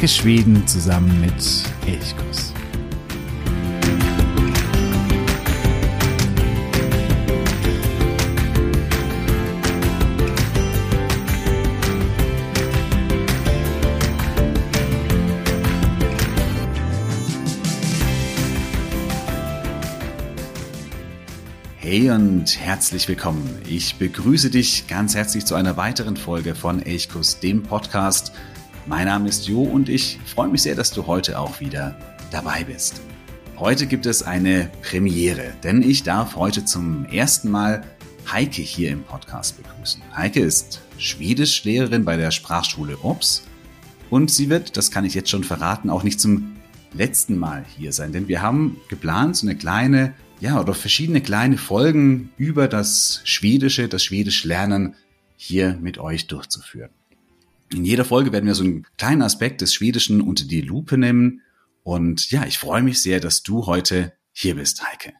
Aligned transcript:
Entdecke 0.00 0.22
Schweden 0.22 0.66
zusammen 0.66 1.20
mit 1.20 1.34
Elchkuss. 1.86 2.54
Hey 21.76 22.10
und 22.10 22.58
herzlich 22.58 23.06
willkommen. 23.06 23.58
Ich 23.68 23.96
begrüße 23.96 24.48
dich 24.48 24.86
ganz 24.86 25.14
herzlich 25.14 25.44
zu 25.44 25.56
einer 25.56 25.76
weiteren 25.76 26.16
Folge 26.16 26.54
von 26.54 26.80
Elchkuss, 26.80 27.40
dem 27.40 27.64
Podcast. 27.64 28.32
Mein 28.90 29.06
Name 29.06 29.28
ist 29.28 29.46
Jo 29.46 29.62
und 29.62 29.88
ich 29.88 30.18
freue 30.26 30.48
mich 30.48 30.62
sehr, 30.62 30.74
dass 30.74 30.90
du 30.90 31.06
heute 31.06 31.38
auch 31.38 31.60
wieder 31.60 31.94
dabei 32.32 32.64
bist. 32.64 33.00
Heute 33.56 33.86
gibt 33.86 34.04
es 34.04 34.24
eine 34.24 34.68
Premiere, 34.82 35.52
denn 35.62 35.80
ich 35.80 36.02
darf 36.02 36.34
heute 36.34 36.64
zum 36.64 37.04
ersten 37.04 37.52
Mal 37.52 37.84
Heike 38.32 38.62
hier 38.62 38.90
im 38.90 39.04
Podcast 39.04 39.62
begrüßen. 39.62 40.02
Heike 40.16 40.40
ist 40.40 40.80
Schwedischlehrerin 40.98 42.04
bei 42.04 42.16
der 42.16 42.32
Sprachschule 42.32 42.98
OBS 43.00 43.44
und 44.10 44.28
sie 44.28 44.50
wird, 44.50 44.76
das 44.76 44.90
kann 44.90 45.04
ich 45.04 45.14
jetzt 45.14 45.30
schon 45.30 45.44
verraten, 45.44 45.88
auch 45.88 46.02
nicht 46.02 46.20
zum 46.20 46.56
letzten 46.92 47.38
Mal 47.38 47.64
hier 47.76 47.92
sein, 47.92 48.12
denn 48.12 48.26
wir 48.26 48.42
haben 48.42 48.76
geplant, 48.88 49.36
so 49.36 49.46
eine 49.46 49.56
kleine 49.56 50.14
ja, 50.40 50.60
oder 50.60 50.74
verschiedene 50.74 51.20
kleine 51.20 51.58
Folgen 51.58 52.30
über 52.36 52.66
das 52.66 53.20
Schwedische, 53.22 53.86
das 53.86 54.02
Schwedisch 54.02 54.42
lernen 54.42 54.96
hier 55.36 55.78
mit 55.80 55.98
euch 55.98 56.26
durchzuführen. 56.26 56.90
In 57.72 57.84
jeder 57.84 58.04
Folge 58.04 58.32
werden 58.32 58.46
wir 58.46 58.54
so 58.54 58.64
einen 58.64 58.86
kleinen 58.98 59.22
Aspekt 59.22 59.60
des 59.60 59.72
Schwedischen 59.74 60.20
unter 60.20 60.44
die 60.44 60.60
Lupe 60.60 60.98
nehmen. 60.98 61.42
Und 61.82 62.30
ja, 62.30 62.44
ich 62.46 62.58
freue 62.58 62.82
mich 62.82 63.00
sehr, 63.00 63.20
dass 63.20 63.42
du 63.42 63.66
heute 63.66 64.12
hier 64.32 64.56
bist, 64.56 64.84
Heike. 64.84 65.12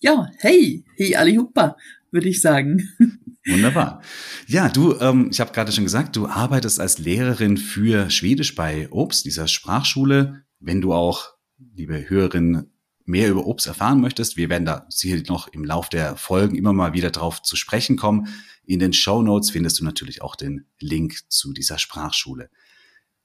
Ja, 0.00 0.30
hey, 0.38 0.84
hey 0.96 1.16
allihopa, 1.16 1.76
würde 2.10 2.28
ich 2.28 2.40
sagen. 2.40 2.88
Wunderbar. 3.46 4.02
Ja, 4.46 4.68
du, 4.68 4.98
ähm, 5.00 5.28
ich 5.30 5.40
habe 5.40 5.52
gerade 5.52 5.72
schon 5.72 5.84
gesagt, 5.84 6.16
du 6.16 6.26
arbeitest 6.26 6.80
als 6.80 6.98
Lehrerin 6.98 7.56
für 7.56 8.10
Schwedisch 8.10 8.54
bei 8.54 8.90
Obst, 8.90 9.24
dieser 9.24 9.48
Sprachschule. 9.48 10.42
Wenn 10.60 10.80
du 10.80 10.92
auch, 10.92 11.34
liebe 11.74 12.08
Hörerinnen 12.08 12.70
mehr 13.08 13.30
über 13.30 13.46
Obst 13.46 13.66
erfahren 13.66 14.00
möchtest, 14.00 14.36
wir 14.36 14.48
werden 14.48 14.64
da 14.64 14.86
sicherlich 14.88 15.28
noch 15.28 15.48
im 15.48 15.64
Lauf 15.64 15.88
der 15.88 16.16
Folgen 16.16 16.56
immer 16.56 16.72
mal 16.72 16.92
wieder 16.92 17.10
drauf 17.10 17.42
zu 17.42 17.56
sprechen 17.56 17.96
kommen. 17.96 18.28
In 18.64 18.78
den 18.78 18.92
Show 18.92 19.22
Notes 19.22 19.50
findest 19.50 19.80
du 19.80 19.84
natürlich 19.84 20.22
auch 20.22 20.36
den 20.36 20.66
Link 20.78 21.20
zu 21.28 21.52
dieser 21.52 21.78
Sprachschule. 21.78 22.50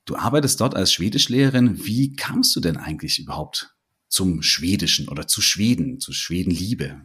Du 0.05 0.15
arbeitest 0.15 0.59
dort 0.59 0.75
als 0.75 0.91
Schwedischlehrerin. 0.91 1.85
Wie 1.85 2.15
kamst 2.15 2.55
du 2.55 2.59
denn 2.59 2.77
eigentlich 2.77 3.19
überhaupt 3.19 3.75
zum 4.07 4.41
Schwedischen 4.41 5.07
oder 5.09 5.27
zu 5.27 5.41
Schweden, 5.41 5.99
zu 5.99 6.13
Schwedenliebe? 6.13 7.01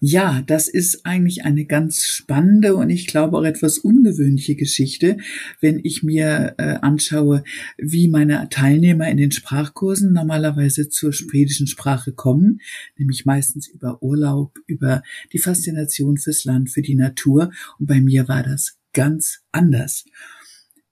Ja, 0.00 0.42
das 0.46 0.68
ist 0.68 1.04
eigentlich 1.04 1.44
eine 1.44 1.66
ganz 1.66 2.02
spannende 2.04 2.74
und 2.74 2.88
ich 2.88 3.06
glaube 3.06 3.36
auch 3.36 3.44
etwas 3.44 3.78
ungewöhnliche 3.78 4.54
Geschichte, 4.54 5.18
wenn 5.60 5.80
ich 5.82 6.02
mir 6.02 6.54
äh, 6.56 6.76
anschaue, 6.80 7.44
wie 7.76 8.08
meine 8.08 8.48
Teilnehmer 8.48 9.08
in 9.08 9.18
den 9.18 9.30
Sprachkursen 9.30 10.12
normalerweise 10.12 10.88
zur 10.88 11.12
schwedischen 11.12 11.66
Sprache 11.66 12.12
kommen, 12.12 12.60
nämlich 12.96 13.26
meistens 13.26 13.68
über 13.68 14.02
Urlaub, 14.02 14.58
über 14.66 15.02
die 15.32 15.38
Faszination 15.38 16.16
fürs 16.16 16.44
Land, 16.44 16.70
für 16.70 16.82
die 16.82 16.94
Natur. 16.94 17.50
Und 17.78 17.86
bei 17.86 18.00
mir 18.00 18.26
war 18.26 18.42
das 18.42 18.78
ganz 18.94 19.40
anders. 19.52 20.06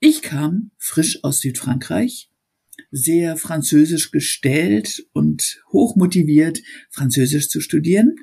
Ich 0.00 0.20
kam 0.20 0.70
frisch 0.76 1.24
aus 1.24 1.40
Südfrankreich, 1.40 2.28
sehr 2.90 3.36
französisch 3.36 4.10
gestellt 4.10 5.06
und 5.12 5.62
hochmotiviert, 5.72 6.62
Französisch 6.90 7.48
zu 7.48 7.60
studieren. 7.60 8.16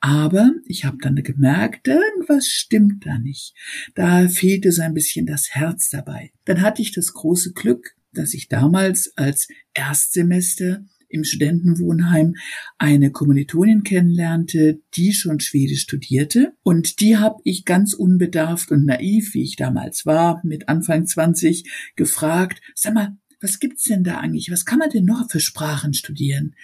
Aber 0.00 0.52
ich 0.66 0.84
habe 0.84 0.98
dann 1.00 1.16
gemerkt, 1.16 1.88
irgendwas 1.88 2.46
stimmt 2.46 3.06
da 3.06 3.18
nicht. 3.18 3.54
Da 3.94 4.28
fehlte 4.28 4.72
so 4.72 4.82
ein 4.82 4.94
bisschen 4.94 5.26
das 5.26 5.50
Herz 5.50 5.90
dabei. 5.90 6.32
Dann 6.44 6.60
hatte 6.62 6.82
ich 6.82 6.92
das 6.92 7.12
große 7.12 7.52
Glück, 7.52 7.96
dass 8.12 8.34
ich 8.34 8.48
damals 8.48 9.12
als 9.16 9.48
Erstsemester 9.74 10.84
im 11.10 11.24
Studentenwohnheim 11.24 12.36
eine 12.78 13.10
Kommilitonin 13.10 13.82
kennenlernte, 13.82 14.80
die 14.94 15.12
schon 15.12 15.40
Schwedisch 15.40 15.82
studierte. 15.82 16.52
Und 16.62 17.00
die 17.00 17.16
habe 17.16 17.40
ich 17.44 17.64
ganz 17.64 17.94
unbedarft 17.94 18.70
und 18.70 18.86
naiv, 18.86 19.34
wie 19.34 19.42
ich 19.42 19.56
damals 19.56 20.06
war, 20.06 20.40
mit 20.44 20.68
Anfang 20.68 21.06
20, 21.06 21.92
gefragt, 21.96 22.62
sag 22.74 22.94
mal, 22.94 23.16
was 23.40 23.58
gibt's 23.58 23.84
denn 23.84 24.04
da 24.04 24.18
eigentlich? 24.18 24.50
Was 24.50 24.64
kann 24.64 24.78
man 24.78 24.90
denn 24.90 25.04
noch 25.04 25.30
für 25.30 25.40
Sprachen 25.40 25.94
studieren? 25.94 26.54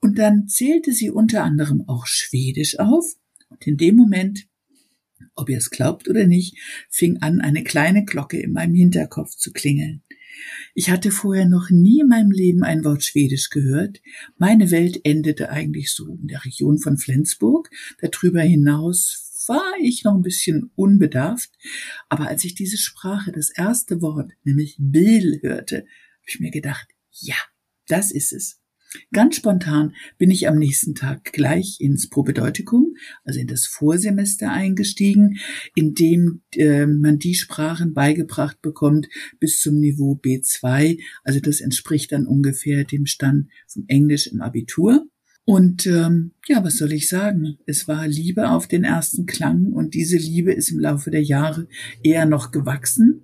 Und 0.00 0.18
dann 0.18 0.48
zählte 0.48 0.92
sie 0.92 1.10
unter 1.10 1.44
anderem 1.44 1.88
auch 1.88 2.06
Schwedisch 2.06 2.78
auf. 2.78 3.14
Und 3.48 3.66
in 3.66 3.76
dem 3.76 3.96
Moment, 3.96 4.46
ob 5.34 5.48
ihr 5.48 5.58
es 5.58 5.70
glaubt 5.70 6.08
oder 6.08 6.26
nicht, 6.26 6.58
fing 6.90 7.22
an, 7.22 7.40
eine 7.40 7.64
kleine 7.64 8.04
Glocke 8.04 8.38
in 8.38 8.52
meinem 8.52 8.74
Hinterkopf 8.74 9.36
zu 9.36 9.52
klingeln. 9.52 10.02
Ich 10.74 10.90
hatte 10.90 11.10
vorher 11.10 11.46
noch 11.46 11.70
nie 11.70 12.00
in 12.00 12.08
meinem 12.08 12.32
Leben 12.32 12.64
ein 12.64 12.84
Wort 12.84 13.04
Schwedisch 13.04 13.50
gehört. 13.50 14.00
Meine 14.36 14.70
Welt 14.70 15.00
endete 15.04 15.50
eigentlich 15.50 15.92
so 15.92 16.08
in 16.08 16.26
der 16.26 16.44
Region 16.44 16.78
von 16.78 16.98
Flensburg. 16.98 17.70
Darüber 18.00 18.42
hinaus 18.42 19.44
war 19.46 19.74
ich 19.80 20.04
noch 20.04 20.14
ein 20.14 20.22
bisschen 20.22 20.70
unbedarft. 20.74 21.50
Aber 22.08 22.28
als 22.28 22.44
ich 22.44 22.54
diese 22.54 22.78
Sprache, 22.78 23.32
das 23.32 23.50
erste 23.50 24.02
Wort, 24.02 24.32
nämlich 24.42 24.76
Bill, 24.78 25.38
hörte, 25.42 25.86
habe 26.24 26.30
ich 26.30 26.40
mir 26.40 26.50
gedacht, 26.50 26.88
ja, 27.10 27.36
das 27.86 28.10
ist 28.10 28.32
es. 28.32 28.60
Ganz 29.12 29.36
spontan 29.36 29.94
bin 30.18 30.30
ich 30.30 30.48
am 30.48 30.56
nächsten 30.56 30.94
Tag 30.94 31.32
gleich 31.32 31.78
ins 31.80 32.08
Probedeutikum, 32.08 32.94
also 33.24 33.40
in 33.40 33.48
das 33.48 33.66
Vorsemester 33.66 34.50
eingestiegen, 34.50 35.38
in 35.74 35.94
dem 35.94 36.42
äh, 36.52 36.86
man 36.86 37.18
die 37.18 37.34
Sprachen 37.34 37.92
beigebracht 37.92 38.62
bekommt 38.62 39.08
bis 39.38 39.60
zum 39.60 39.80
Niveau 39.80 40.14
B2. 40.14 41.00
Also 41.24 41.40
das 41.40 41.60
entspricht 41.60 42.12
dann 42.12 42.26
ungefähr 42.26 42.84
dem 42.84 43.04
Stand 43.04 43.48
vom 43.66 43.84
Englisch 43.88 44.28
im 44.28 44.40
Abitur. 44.40 45.06
Und 45.44 45.86
ähm, 45.86 46.30
ja, 46.46 46.64
was 46.64 46.78
soll 46.78 46.92
ich 46.92 47.08
sagen? 47.08 47.58
Es 47.66 47.86
war 47.86 48.08
Liebe 48.08 48.48
auf 48.48 48.66
den 48.66 48.84
ersten 48.84 49.26
Klang 49.26 49.72
und 49.72 49.92
diese 49.92 50.16
Liebe 50.16 50.52
ist 50.52 50.70
im 50.70 50.78
Laufe 50.78 51.10
der 51.10 51.22
Jahre 51.22 51.68
eher 52.02 52.24
noch 52.24 52.50
gewachsen. 52.50 53.20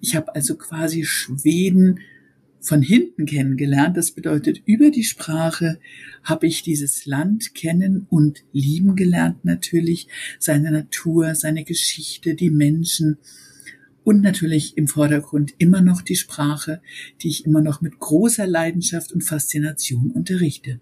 Ich 0.00 0.14
habe 0.14 0.34
also 0.34 0.56
quasi 0.56 1.04
Schweden 1.04 2.00
von 2.64 2.82
hinten 2.82 3.26
kennengelernt. 3.26 3.96
Das 3.96 4.10
bedeutet, 4.10 4.62
über 4.64 4.90
die 4.90 5.04
Sprache 5.04 5.78
habe 6.22 6.46
ich 6.46 6.62
dieses 6.62 7.06
Land 7.06 7.54
kennen 7.54 8.06
und 8.08 8.42
lieben 8.52 8.96
gelernt 8.96 9.44
natürlich, 9.44 10.08
seine 10.38 10.70
Natur, 10.70 11.34
seine 11.34 11.64
Geschichte, 11.64 12.34
die 12.34 12.50
Menschen 12.50 13.18
und 14.02 14.22
natürlich 14.22 14.76
im 14.76 14.88
Vordergrund 14.88 15.54
immer 15.58 15.80
noch 15.80 16.02
die 16.02 16.16
Sprache, 16.16 16.80
die 17.22 17.28
ich 17.28 17.44
immer 17.44 17.60
noch 17.60 17.80
mit 17.80 17.98
großer 17.98 18.46
Leidenschaft 18.46 19.12
und 19.12 19.22
Faszination 19.22 20.10
unterrichte. 20.10 20.80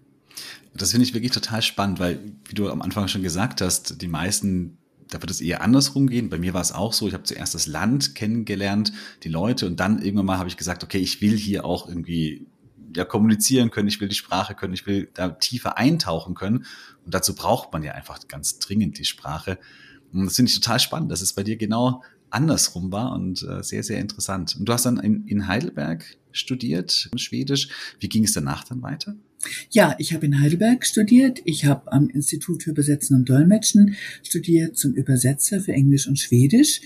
Das 0.75 0.91
finde 0.91 1.05
ich 1.05 1.13
wirklich 1.13 1.31
total 1.31 1.61
spannend, 1.61 1.99
weil, 1.99 2.19
wie 2.45 2.55
du 2.55 2.69
am 2.69 2.81
Anfang 2.81 3.07
schon 3.07 3.23
gesagt 3.23 3.61
hast, 3.61 4.01
die 4.01 4.07
meisten 4.07 4.77
da 5.13 5.21
wird 5.21 5.31
es 5.31 5.41
eher 5.41 5.61
andersrum 5.61 6.07
gehen. 6.07 6.29
Bei 6.29 6.37
mir 6.37 6.53
war 6.53 6.61
es 6.61 6.71
auch 6.71 6.93
so, 6.93 7.07
ich 7.07 7.13
habe 7.13 7.23
zuerst 7.23 7.53
das 7.53 7.67
Land 7.67 8.15
kennengelernt, 8.15 8.93
die 9.23 9.29
Leute 9.29 9.67
und 9.67 9.79
dann 9.79 10.01
irgendwann 10.01 10.25
mal 10.25 10.37
habe 10.37 10.49
ich 10.49 10.57
gesagt, 10.57 10.83
okay, 10.83 10.97
ich 10.97 11.21
will 11.21 11.37
hier 11.37 11.65
auch 11.65 11.87
irgendwie 11.87 12.47
ja 12.95 13.05
kommunizieren 13.05 13.71
können, 13.71 13.87
ich 13.87 13.99
will 14.01 14.07
die 14.07 14.15
Sprache 14.15 14.55
können, 14.55 14.73
ich 14.73 14.85
will 14.85 15.09
da 15.13 15.29
tiefer 15.29 15.77
eintauchen 15.77 16.35
können 16.35 16.65
und 17.05 17.13
dazu 17.13 17.35
braucht 17.35 17.73
man 17.73 17.83
ja 17.83 17.93
einfach 17.93 18.27
ganz 18.27 18.59
dringend 18.59 18.99
die 18.99 19.05
Sprache. 19.05 19.57
Und 20.11 20.25
das 20.25 20.35
finde 20.35 20.49
ich 20.49 20.59
total 20.59 20.79
spannend, 20.79 21.11
dass 21.11 21.21
es 21.21 21.33
bei 21.33 21.43
dir 21.43 21.57
genau 21.57 22.03
andersrum 22.29 22.91
war 22.91 23.13
und 23.13 23.43
äh, 23.43 23.63
sehr, 23.63 23.83
sehr 23.83 23.99
interessant. 23.99 24.55
Und 24.57 24.67
du 24.67 24.73
hast 24.73 24.85
dann 24.85 24.97
in, 24.97 25.27
in 25.27 25.47
Heidelberg 25.47 26.17
studiert, 26.33 27.09
Schwedisch. 27.15 27.69
Wie 27.99 28.09
ging 28.09 28.25
es 28.25 28.33
danach 28.33 28.63
dann 28.63 28.81
weiter? 28.81 29.15
Ja, 29.69 29.95
ich 29.99 30.13
habe 30.13 30.25
in 30.25 30.39
Heidelberg 30.39 30.85
studiert. 30.85 31.41
Ich 31.45 31.65
habe 31.65 31.91
am 31.91 32.09
Institut 32.09 32.63
für 32.63 32.71
Übersetzen 32.71 33.15
und 33.15 33.29
Dolmetschen 33.29 33.95
studiert 34.23 34.77
zum 34.77 34.93
Übersetzer 34.93 35.59
für 35.59 35.73
Englisch 35.73 36.07
und 36.07 36.19
Schwedisch. 36.19 36.81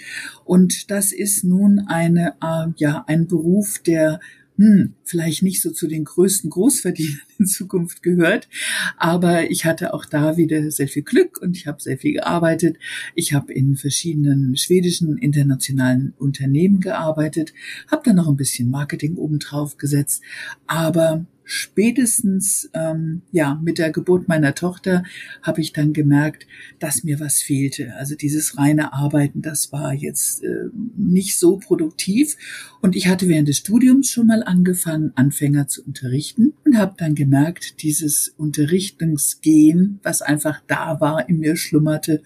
Und 0.46 0.90
das 0.90 1.12
ist 1.12 1.44
nun 1.44 1.80
eine, 1.88 2.36
äh, 2.42 2.68
ja, 2.78 3.04
ein 3.08 3.28
Beruf, 3.28 3.80
der 3.80 4.20
hm, 4.58 4.96
vielleicht 5.04 5.44
nicht 5.44 5.62
so 5.62 5.72
zu 5.72 5.88
den 5.88 6.04
größten 6.04 6.50
Großverdienern 6.50 7.22
in 7.38 7.46
Zukunft 7.46 8.02
gehört, 8.02 8.50
aber 8.98 9.50
ich 9.50 9.66
hatte 9.66 9.94
auch 9.94 10.06
da 10.06 10.36
wieder 10.38 10.72
sehr 10.72 10.88
viel 10.88 11.04
Glück 11.04 11.40
und 11.42 11.56
ich 11.56 11.68
habe 11.68 11.82
sehr 11.82 11.98
viel 11.98 12.14
gearbeitet. 12.14 12.78
Ich 13.14 13.34
habe 13.34 13.54
in 13.54 13.76
verschiedenen 13.76 14.58
schwedischen 14.58 15.18
internationalen 15.18 16.14
Unternehmen 16.18 16.80
gearbeitet, 16.80 17.54
habe 17.90 18.02
dann 18.06 18.16
noch 18.16 18.28
ein 18.28 18.38
bisschen 18.38 18.72
Marketing 18.72 19.16
obendrauf 19.16 19.78
gesetzt, 19.78 20.24
aber 20.66 21.26
spätestens 21.48 22.70
ähm, 22.74 23.22
ja 23.32 23.60
mit 23.64 23.80
der 23.80 23.92
Geburt 23.92 24.28
meiner 24.28 24.54
Tochter 24.54 25.04
habe 25.42 25.62
ich 25.62 25.74
dann 25.74 25.94
gemerkt, 25.94 26.46
dass 26.80 27.04
mir 27.04 27.20
was 27.20 27.42
fehlte. 27.42 27.96
Also 27.96 28.16
dieses 28.16 28.58
reine 28.58 28.94
Arbeiten, 28.94 29.42
das 29.42 29.72
war 29.72 29.94
jetzt 29.94 30.44
äh, 30.44 30.70
nicht 30.96 31.40
so 31.40 31.58
produktiv. 31.58 32.36
Und 32.82 32.96
ich 32.96 33.08
hatte 33.08 33.28
während 33.28 33.48
des 33.48 33.58
Studiums 33.58 34.10
schon 34.10 34.28
mal 34.28 34.44
angefangen, 34.44 35.14
Anfänger 35.16 35.68
zu 35.68 35.84
unterrichten 35.84 36.54
und 36.66 36.78
habe 36.78 36.96
dann 36.98 37.16
gemerkt, 37.16 37.82
dieses 37.82 38.34
Unterrichtungsgehen, 38.38 40.00
was 40.04 40.22
einfach 40.22 40.62
da 40.68 41.00
war, 41.00 41.30
in 41.30 41.40
mir 41.40 41.56
schlummerte, 41.56 42.22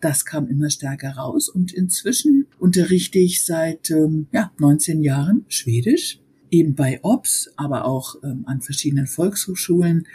das 0.00 0.24
kam 0.26 0.48
immer 0.48 0.70
stärker 0.70 1.12
raus. 1.12 1.48
Und 1.48 1.72
inzwischen 1.72 2.46
unterrichte 2.58 3.18
ich 3.18 3.44
seit 3.44 3.90
ähm, 3.90 4.26
ja, 4.32 4.52
19 4.58 5.02
Jahren 5.02 5.44
Schwedisch 5.48 6.20
eben 6.56 6.74
bei 6.74 7.00
OBS, 7.02 7.50
aber 7.56 7.84
auch 7.84 8.16
ähm, 8.22 8.44
an 8.46 8.60
verschiedenen 8.60 9.06
Volkshochschulen. 9.06 10.06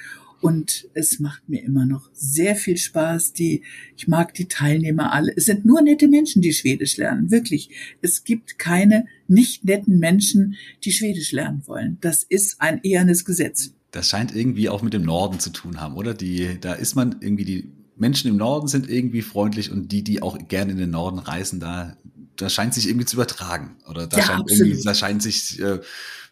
Und 0.41 0.87
es 0.95 1.19
macht 1.19 1.47
mir 1.47 1.63
immer 1.63 1.85
noch 1.85 2.09
sehr 2.13 2.55
viel 2.55 2.77
Spaß. 2.77 3.33
Die, 3.33 3.61
ich 3.95 4.07
mag 4.07 4.33
die 4.33 4.47
Teilnehmer 4.47 5.13
alle. 5.13 5.33
Es 5.35 5.45
sind 5.45 5.65
nur 5.65 5.83
nette 5.83 6.07
Menschen, 6.07 6.41
die 6.41 6.51
Schwedisch 6.51 6.97
lernen. 6.97 7.29
Wirklich. 7.29 7.69
Es 8.01 8.23
gibt 8.23 8.57
keine 8.57 9.05
nicht 9.27 9.65
netten 9.65 9.99
Menschen, 9.99 10.55
die 10.83 10.91
Schwedisch 10.91 11.31
lernen 11.31 11.61
wollen. 11.67 11.99
Das 12.01 12.23
ist 12.23 12.59
ein 12.59 12.79
ehernes 12.81 13.23
Gesetz. 13.23 13.75
Das 13.91 14.09
scheint 14.09 14.35
irgendwie 14.35 14.69
auch 14.69 14.81
mit 14.81 14.93
dem 14.93 15.03
Norden 15.03 15.39
zu 15.39 15.51
tun 15.51 15.79
haben, 15.79 15.95
oder? 15.95 16.15
Die, 16.15 16.57
da 16.59 16.73
ist 16.73 16.95
man 16.95 17.17
irgendwie 17.21 17.45
die 17.45 17.71
Menschen 18.01 18.31
im 18.31 18.37
Norden 18.37 18.67
sind 18.67 18.89
irgendwie 18.89 19.21
freundlich 19.21 19.71
und 19.71 19.91
die, 19.91 20.03
die 20.03 20.23
auch 20.23 20.39
gerne 20.47 20.71
in 20.71 20.79
den 20.79 20.89
Norden 20.89 21.19
reisen, 21.19 21.59
da, 21.59 21.95
da 22.41 22.49
scheint 22.49 22.73
sich 22.73 22.87
irgendwie 22.87 23.05
zu 23.05 23.15
übertragen. 23.15 23.77
Oder 23.89 24.07
da 24.07 24.17
Ja, 24.17 24.23
scheint 24.23 24.41
absolut. 24.41 24.67
irgendwie, 24.67 24.83
da 24.83 24.93
scheint 24.93 25.21
sich 25.23 25.59
äh, 25.59 25.79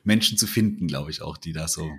Menschen 0.04 0.38
zu 0.38 0.48
finden, 0.48 0.88
glaube 0.88 1.12
ich, 1.12 1.22
auch, 1.22 1.38
die 1.38 1.54
da 1.54 1.68
so 1.68 1.90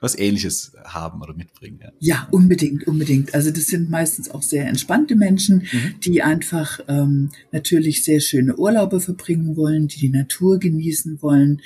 was 0.00 0.18
ähnliches 0.18 0.72
haben 0.84 1.22
oder 1.22 1.32
mitbringen. 1.34 1.78
Ja. 1.82 1.92
Ja, 2.00 2.28
unbedingt, 2.30 2.86
unbedingt. 2.86 3.32
Also 3.32 3.50
das 3.50 3.68
sind 3.68 3.88
meistens 3.88 4.28
auch 4.30 4.42
sehr 4.42 4.66
entspannte 4.66 5.16
Menschen, 5.16 5.66
Mhm. 5.72 5.94
die 6.04 6.22
einfach 6.22 6.80
ähm, 6.88 7.30
natürlich 7.52 8.04
sehr 8.04 8.20
schöne 8.20 8.54
Urlaube 8.56 9.00
verbringen 9.00 9.56
wollen, 9.56 9.88
die 9.88 10.00
die 10.00 10.10
Natur 10.10 10.58
genießen 10.58 11.22
wollen, 11.22 11.62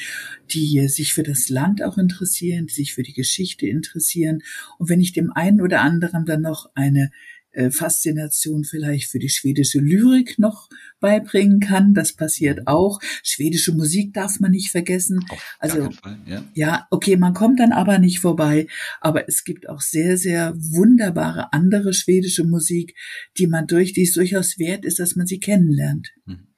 die 0.50 0.86
sich 0.88 1.14
für 1.14 1.24
das 1.24 1.48
Land 1.48 1.82
auch 1.82 1.98
interessieren, 1.98 2.66
die 2.68 2.74
sich 2.74 2.94
für 2.94 3.02
die 3.02 3.12
Geschichte 3.14 3.66
interessieren. 3.66 4.42
Und 4.78 4.88
wenn 4.88 5.00
ich 5.00 5.12
dem 5.12 5.32
einen 5.32 5.60
oder 5.60 5.80
anderen 5.80 6.24
dann 6.24 6.42
noch 6.42 6.70
eine 6.76 7.10
äh, 7.50 7.72
Faszination 7.72 8.62
vielleicht 8.64 9.10
für 9.10 9.18
die 9.18 9.30
schwedische 9.30 9.80
Lyrik 9.80 10.38
noch 10.38 10.68
beibringen 11.00 11.60
kann, 11.60 11.94
das 11.94 12.12
passiert 12.12 12.66
auch. 12.66 13.00
Schwedische 13.22 13.72
Musik 13.72 14.12
darf 14.14 14.40
man 14.40 14.50
nicht 14.50 14.70
vergessen. 14.70 15.24
Auf 15.28 15.56
Also- 15.58 15.90
Fall, 15.90 16.18
ja. 16.26 16.44
Ja, 16.54 16.86
okay, 16.90 17.16
man 17.16 17.34
kommt 17.34 17.60
dann 17.60 17.72
aber 17.72 17.98
nicht 17.98 18.20
vorbei. 18.20 18.66
Aber 19.00 19.28
es 19.28 19.44
gibt 19.44 19.68
auch 19.68 19.80
sehr, 19.80 20.16
sehr 20.18 20.54
wunderbare 20.56 21.52
andere 21.52 21.92
schwedische 21.94 22.44
Musik, 22.44 22.96
die 23.38 23.46
man 23.46 23.66
durch, 23.66 23.92
die 23.92 24.02
es 24.02 24.12
durchaus 24.14 24.58
wert 24.58 24.84
ist, 24.84 24.98
dass 24.98 25.16
man 25.16 25.26
sie 25.26 25.40
kennenlernt. 25.40 26.08
Mhm. 26.26 26.48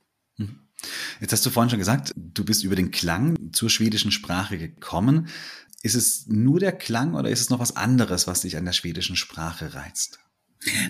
Jetzt 1.21 1.33
hast 1.33 1.45
du 1.45 1.51
vorhin 1.51 1.69
schon 1.69 1.79
gesagt, 1.79 2.15
du 2.17 2.43
bist 2.43 2.65
über 2.65 2.75
den 2.75 2.91
Klang 2.91 3.37
zur 3.53 3.69
schwedischen 3.69 4.11
Sprache 4.11 4.57
gekommen. 4.57 5.29
Ist 5.83 5.95
es 5.95 6.27
nur 6.27 6.59
der 6.59 6.73
Klang 6.73 7.15
oder 7.15 7.29
ist 7.31 7.41
es 7.41 7.51
noch 7.51 7.59
was 7.59 7.77
anderes, 7.77 8.27
was 8.27 8.43
dich 8.43 8.57
an 8.57 8.65
der 8.65 8.73
schwedischen 8.73 9.17
Sprache 9.17 9.75
reizt? 9.75 10.21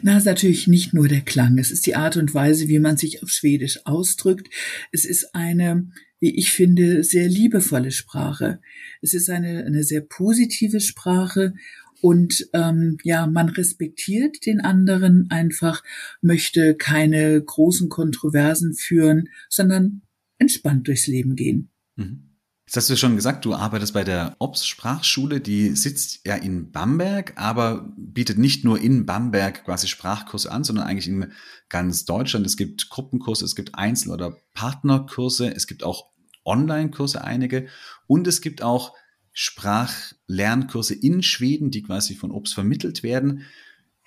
Na, 0.03 0.13
es 0.13 0.21
ist 0.21 0.27
natürlich 0.27 0.67
nicht 0.67 0.95
nur 0.95 1.09
der 1.09 1.21
Klang. 1.21 1.59
Es 1.59 1.71
ist 1.71 1.87
die 1.87 1.95
Art 1.95 2.17
und 2.17 2.35
Weise, 2.35 2.69
wie 2.69 2.81
man 2.81 2.97
sich 2.97 3.23
auf 3.23 3.29
Schwedisch 3.29 3.81
ausdrückt. 3.87 4.49
Es 4.91 5.05
ist 5.05 5.35
eine, 5.35 5.91
wie 6.19 6.37
ich 6.37 6.51
finde, 6.51 7.05
sehr 7.05 7.29
liebevolle 7.29 7.93
Sprache. 7.93 8.61
Es 9.01 9.15
ist 9.15 9.31
eine, 9.31 9.65
eine 9.65 9.85
sehr 9.85 10.01
positive 10.01 10.81
Sprache. 10.81 11.55
Und 12.03 12.49
ähm, 12.53 12.97
ja, 13.05 13.27
man 13.27 13.49
respektiert 13.51 14.45
den 14.47 14.61
anderen 14.61 15.31
einfach, 15.31 15.85
möchte 16.21 16.75
keine 16.75 17.41
großen 17.41 17.89
Kontroversen 17.89 18.75
führen, 18.75 19.29
sondern 19.49 20.03
entspannt 20.39 20.89
durchs 20.89 21.07
Leben 21.07 21.37
gehen. 21.37 21.71
Mhm. 21.97 22.30
Jetzt 22.71 22.77
hast 22.77 22.91
du 22.91 22.97
schon 22.97 23.17
gesagt, 23.17 23.45
du 23.45 23.53
arbeitest 23.53 23.95
bei 23.95 24.05
der 24.05 24.37
OBS 24.39 24.65
Sprachschule, 24.65 25.41
die 25.41 25.75
sitzt 25.75 26.25
ja 26.25 26.37
in 26.37 26.71
Bamberg, 26.71 27.33
aber 27.35 27.93
bietet 27.97 28.39
nicht 28.39 28.65
nur 28.65 28.81
in 28.81 29.07
Bamberg 29.07 29.65
quasi 29.65 29.89
Sprachkurse 29.89 30.53
an, 30.53 30.63
sondern 30.63 30.87
eigentlich 30.87 31.09
in 31.09 31.33
ganz 31.69 32.05
Deutschland. 32.05 32.47
Es 32.47 32.57
gibt 32.57 32.89
Gruppenkurse, 32.89 33.45
es 33.45 33.57
gibt 33.57 33.75
Einzel- 33.75 34.13
oder 34.13 34.37
Partnerkurse, 34.55 35.53
es 35.53 35.67
gibt 35.67 35.83
auch 35.83 36.11
Online-Kurse 36.45 37.25
einige 37.25 37.67
und 38.07 38.29
es 38.29 38.41
gibt 38.41 38.63
auch 38.63 38.95
Sprachlernkurse 39.33 40.95
in 40.95 41.25
Schweden, 41.25 41.73
die 41.73 41.83
quasi 41.83 42.15
von 42.15 42.31
OBS 42.31 42.53
vermittelt 42.53 43.03
werden. 43.03 43.47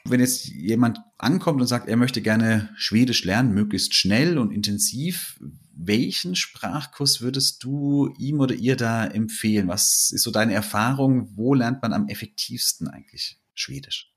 Wenn 0.06 0.22
jetzt 0.22 0.46
jemand 0.46 1.00
ankommt 1.18 1.60
und 1.60 1.68
sagt, 1.68 1.90
er 1.90 1.98
möchte 1.98 2.22
gerne 2.22 2.70
Schwedisch 2.78 3.26
lernen, 3.26 3.54
möglichst 3.54 3.94
schnell 3.94 4.38
und 4.38 4.54
intensiv, 4.54 5.38
welchen 5.76 6.36
Sprachkurs 6.36 7.22
würdest 7.22 7.64
du 7.64 8.14
ihm 8.18 8.40
oder 8.40 8.56
ihr 8.56 8.76
da 8.76 9.06
empfehlen? 9.06 9.68
Was 9.68 10.12
ist 10.12 10.24
so 10.24 10.32
deine 10.32 10.54
Erfahrung? 10.54 11.36
Wo 11.36 11.54
lernt 11.54 11.82
man 11.82 11.94
am 11.94 12.08
effektivsten 12.08 12.88
eigentlich 12.88 13.40
Schwedisch? 13.54 14.14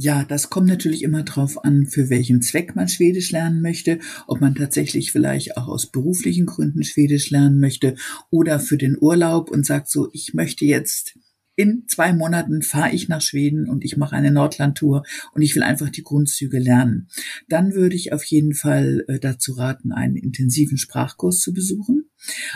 Ja, 0.00 0.24
das 0.24 0.48
kommt 0.48 0.68
natürlich 0.68 1.02
immer 1.02 1.24
drauf 1.24 1.64
an, 1.64 1.86
für 1.86 2.08
welchen 2.08 2.40
Zweck 2.40 2.76
man 2.76 2.88
Schwedisch 2.88 3.32
lernen 3.32 3.60
möchte, 3.62 3.98
ob 4.28 4.40
man 4.40 4.54
tatsächlich 4.54 5.10
vielleicht 5.10 5.56
auch 5.56 5.66
aus 5.66 5.90
beruflichen 5.90 6.46
Gründen 6.46 6.84
Schwedisch 6.84 7.30
lernen 7.30 7.58
möchte 7.58 7.96
oder 8.30 8.60
für 8.60 8.78
den 8.78 8.96
Urlaub 9.00 9.50
und 9.50 9.66
sagt 9.66 9.90
so, 9.90 10.08
ich 10.12 10.34
möchte 10.34 10.64
jetzt 10.64 11.18
in 11.58 11.88
zwei 11.88 12.12
Monaten 12.12 12.62
fahre 12.62 12.94
ich 12.94 13.08
nach 13.08 13.20
Schweden 13.20 13.68
und 13.68 13.84
ich 13.84 13.96
mache 13.96 14.14
eine 14.14 14.30
Nordlandtour 14.30 15.02
und 15.34 15.42
ich 15.42 15.56
will 15.56 15.64
einfach 15.64 15.90
die 15.90 16.04
Grundzüge 16.04 16.60
lernen. 16.60 17.08
Dann 17.48 17.74
würde 17.74 17.96
ich 17.96 18.12
auf 18.12 18.22
jeden 18.22 18.54
Fall 18.54 19.04
äh, 19.08 19.18
dazu 19.18 19.54
raten, 19.54 19.90
einen 19.90 20.14
intensiven 20.14 20.78
Sprachkurs 20.78 21.40
zu 21.40 21.52
besuchen. 21.52 22.10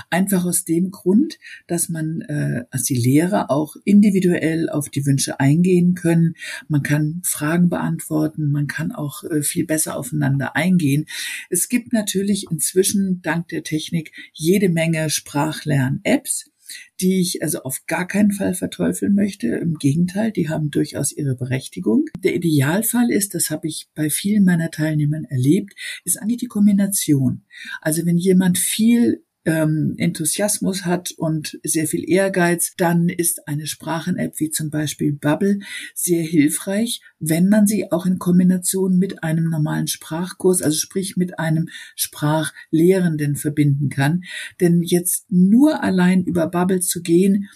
Einfach 0.09 0.45
aus 0.45 0.65
dem 0.65 0.93
Grund, 0.93 1.39
dass 1.67 1.89
man 1.89 2.21
äh, 2.21 2.65
als 2.71 2.85
die 2.85 2.95
Lehrer 2.95 3.51
auch 3.51 3.75
individuell 3.85 4.71
auf 4.71 4.89
die 4.89 5.05
Wünsche 5.05 5.41
eingehen 5.41 5.95
können. 5.95 6.35
Man 6.69 6.85
kann 6.85 7.23
Fragen 7.25 7.69
beantworten, 7.69 8.53
man 8.53 8.69
kann 8.69 8.93
auch 8.93 9.25
äh, 9.25 9.43
viel 9.43 9.67
besser 9.67 9.97
aufeinander 9.97 10.55
eingehen. 10.55 11.07
Es 11.51 11.69
gibt 11.69 11.93
natürlich 11.93 12.47
inzwischen 12.53 13.21
dank 13.21 13.49
der 13.49 13.65
Technik 13.65 14.13
jede 14.33 14.69
Menge 14.69 15.11
Sprachlern-Apps 15.11 16.52
die 17.01 17.21
ich 17.21 17.43
also 17.43 17.63
auf 17.63 17.83
gar 17.87 18.07
keinen 18.07 18.33
Fall 18.33 18.55
verteufeln 18.55 19.15
möchte. 19.15 19.49
Im 19.49 19.75
Gegenteil, 19.75 20.33
die 20.33 20.49
haben 20.49 20.71
durchaus 20.71 21.13
ihre 21.13 21.35
Berechtigung. 21.35 22.07
Der 22.19 22.35
Idealfall 22.35 23.11
ist, 23.11 23.35
das 23.35 23.51
habe 23.51 23.69
ich 23.69 23.89
bei 23.95 24.11
vielen 24.11 24.45
meiner 24.45 24.71
Teilnehmern 24.71 25.25
erlebt, 25.25 25.75
ist 26.05 26.21
eigentlich 26.21 26.39
die 26.39 26.47
Kombination. 26.47 27.45
Also 27.81 28.07
wenn 28.07 28.19
jemand 28.19 28.59
viel 28.59 29.25
ähm, 29.45 29.95
Enthusiasmus 29.99 30.85
hat 30.85 31.13
und 31.17 31.59
sehr 31.65 31.87
viel 31.87 32.09
Ehrgeiz, 32.09 32.75
dann 32.77 33.09
ist 33.09 33.49
eine 33.49 33.67
Sprachen-App 33.67 34.39
wie 34.39 34.51
zum 34.51 34.71
Beispiel 34.71 35.13
Bubble 35.13 35.59
sehr 35.95 36.23
hilfreich, 36.23 37.01
wenn 37.19 37.49
man 37.49 37.67
sie 37.67 37.91
auch 37.91 38.07
in 38.07 38.19
Kombination 38.19 38.99
mit 38.99 39.23
einem 39.23 39.51
normalen 39.51 39.89
Sprachkurs, 39.89 40.63
also 40.63 40.77
sprich 40.77 41.17
mit 41.17 41.39
einem 41.39 41.69
Sprachlehrenden 41.97 43.37
verbinden 43.37 43.89
kann. 43.89 44.23
Denn 44.61 44.83
jetzt 44.83 45.27
nur 45.31 45.83
allein 45.83 46.25
über 46.25 46.47
Bubble 46.49 46.81
zu 46.81 47.03
gehen, 47.03 47.49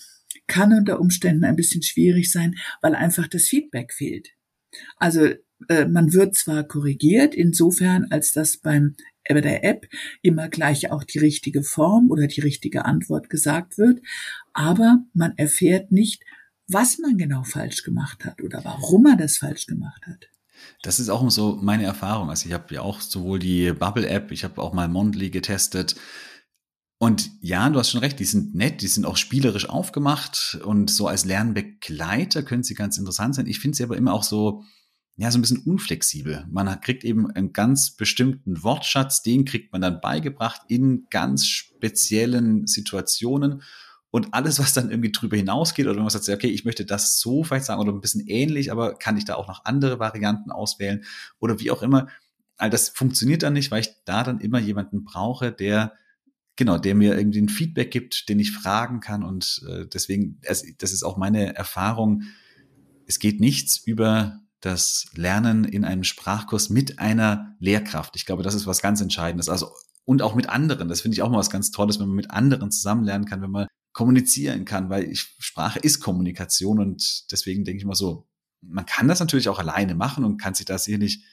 kann 0.47 0.73
unter 0.73 1.01
Umständen 1.01 1.45
ein 1.45 1.57
bisschen 1.57 1.83
schwierig 1.83 2.31
sein, 2.31 2.55
weil 2.81 2.95
einfach 2.95 3.27
das 3.29 3.45
Feedback 3.45 3.93
fehlt. 3.93 4.31
Also 4.97 5.31
äh, 5.69 5.87
man 5.87 6.13
wird 6.13 6.35
zwar 6.35 6.65
korrigiert, 6.65 7.35
insofern 7.35 8.07
als 8.11 8.33
dass 8.33 8.59
beim 8.59 8.97
bei 9.29 9.41
der 9.41 9.65
App 9.65 9.89
immer 10.23 10.49
gleich 10.49 10.91
auch 10.91 11.05
die 11.05 11.19
richtige 11.19 11.63
Form 11.63 12.11
oder 12.11 12.27
die 12.27 12.41
richtige 12.41 12.85
Antwort 12.85 13.29
gesagt 13.29 13.77
wird, 13.79 14.01
aber 14.53 14.99
man 15.15 15.37
erfährt 15.37 15.91
nicht, 15.91 16.23
was 16.69 16.99
man 16.99 17.17
genau 17.17 17.45
falsch 17.45 17.83
gemacht 17.83 18.25
hat 18.25 18.43
oder 18.43 18.65
warum 18.65 19.03
man 19.03 19.19
das 19.19 19.39
falsch 19.39 19.67
gemacht 19.67 20.07
hat. 20.07 20.29
Das 20.83 20.99
ist 21.01 21.11
auch 21.11 21.29
so 21.31 21.59
meine 21.61 21.85
Erfahrung. 21.85 22.31
Also 22.31 22.47
ich 22.47 22.53
habe 22.53 22.75
ja 22.75 22.83
auch 22.83 23.01
sowohl 23.01 23.39
die 23.39 23.73
Bubble-App, 23.73 24.33
ich 24.33 24.45
habe 24.45 24.61
auch 24.61 24.73
mal 24.73 24.89
Mondly 24.89 25.31
getestet. 25.31 25.97
Und 26.99 27.31
ja, 27.41 27.69
du 27.69 27.79
hast 27.79 27.91
schon 27.91 28.01
recht, 28.01 28.19
die 28.19 28.25
sind 28.25 28.55
nett, 28.55 28.81
die 28.81 28.87
sind 28.87 29.05
auch 29.05 29.19
spielerisch 29.19 29.69
aufgemacht 29.69 30.59
und 30.65 30.91
so 30.91 31.09
als 31.09 31.27
Lernbegleiter 31.27 32.43
können 32.43 32.63
sie 32.63 32.75
ganz 32.75 32.97
interessant 32.97 33.35
sein. 33.35 33.47
Ich 33.47 33.61
finde 33.61 33.77
sie 33.77 33.83
aber 33.83 33.99
immer 33.99 34.15
auch 34.15 34.23
so, 34.23 34.65
ja, 35.19 35.31
so 35.31 35.39
ein 35.39 35.43
bisschen 35.43 35.63
unflexibel. 35.65 36.45
Man 36.51 36.81
kriegt 36.81 37.03
eben 37.03 37.31
einen 37.31 37.55
ganz 37.55 37.97
bestimmten 37.97 38.63
Wortschatz, 38.63 39.23
den 39.23 39.47
kriegt 39.47 39.73
man 39.73 39.81
dann 39.81 40.01
beigebracht 40.01 40.63
in 40.69 41.07
ganz 41.09 41.47
speziellen 41.47 42.67
Situationen. 42.67 43.63
Und 44.11 44.35
alles, 44.35 44.59
was 44.59 44.75
dann 44.75 44.91
irgendwie 44.91 45.13
drüber 45.13 45.37
hinausgeht, 45.37 45.87
oder 45.87 45.97
wenn 45.97 46.03
man 46.03 46.11
sagt, 46.11 46.29
okay, 46.29 46.49
ich 46.49 46.65
möchte 46.65 46.85
das 46.85 47.19
so 47.19 47.45
vielleicht 47.45 47.65
sagen 47.65 47.81
oder 47.81 47.93
ein 47.93 48.01
bisschen 48.01 48.27
ähnlich, 48.27 48.71
aber 48.71 48.95
kann 48.95 49.17
ich 49.17 49.25
da 49.25 49.35
auch 49.35 49.49
noch 49.49 49.65
andere 49.65 49.99
Varianten 49.99 50.51
auswählen 50.51 51.05
oder 51.39 51.61
wie 51.61 51.71
auch 51.71 51.83
immer, 51.83 52.09
all 52.57 52.71
das 52.71 52.89
funktioniert 52.91 53.43
dann 53.43 53.55
nicht, 53.55 53.71
weil 53.71 53.81
ich 53.81 53.91
da 54.05 54.23
dann 54.23 54.41
immer 54.41 54.59
jemanden 54.59 55.05
brauche, 55.05 55.51
der 55.51 55.95
genau, 56.57 56.79
der 56.79 56.95
mir 56.95 57.17
irgendwie 57.17 57.41
ein 57.41 57.51
Feedback 57.51 57.91
gibt, 57.91 58.29
den 58.29 58.39
ich 58.39 58.53
fragen 58.53 59.01
kann. 59.01 59.23
Und 59.23 59.63
äh, 59.69 59.87
deswegen, 59.87 60.41
das 60.43 60.63
ist 60.63 61.03
auch 61.03 61.17
meine 61.17 61.55
Erfahrung. 61.55 62.23
Es 63.07 63.19
geht 63.19 63.41
nichts 63.41 63.79
über 63.79 64.41
das 64.67 65.07
Lernen 65.15 65.65
in 65.65 65.85
einem 65.85 66.05
Sprachkurs 66.05 66.71
mit 66.71 66.99
einer 66.99 67.57
Lehrkraft. 67.61 68.17
Ich 68.17 68.27
glaube, 68.27 68.43
das 68.43 68.55
ist 68.55 68.67
was 68.67 68.83
ganz 68.83 69.01
Entscheidendes. 69.01 69.49
Also 69.49 69.73
und 70.05 70.23
auch 70.23 70.35
mit 70.35 70.49
anderen. 70.49 70.89
Das 70.89 71.01
finde 71.01 71.15
ich 71.15 71.23
auch 71.23 71.31
mal 71.31 71.39
was 71.39 71.51
ganz 71.51 71.71
Tolles, 71.71 71.99
wenn 71.99 72.07
man 72.09 72.17
mit 72.17 72.31
anderen 72.31 72.71
zusammen 72.71 73.05
lernen 73.05 73.27
kann, 73.27 73.43
wenn 73.43 73.51
man 73.51 73.67
kommunizieren 73.93 74.65
kann, 74.65 74.89
weil 74.89 75.05
ich, 75.05 75.35
Sprache 75.39 75.79
ist 75.79 76.01
Kommunikation 76.01 76.79
und 76.79 77.31
deswegen 77.33 77.65
denke 77.65 77.79
ich 77.79 77.87
mal 77.87 77.95
so, 77.95 78.29
man 78.61 78.87
kann 78.87 79.09
das 79.09 79.21
natürlich 79.21 79.49
auch 79.49 79.59
alleine 79.59 79.95
machen 79.95 80.25
und 80.25 80.41
kann 80.41 80.55
sich 80.55 80.67
da 80.67 80.79
sicherlich 80.79 81.25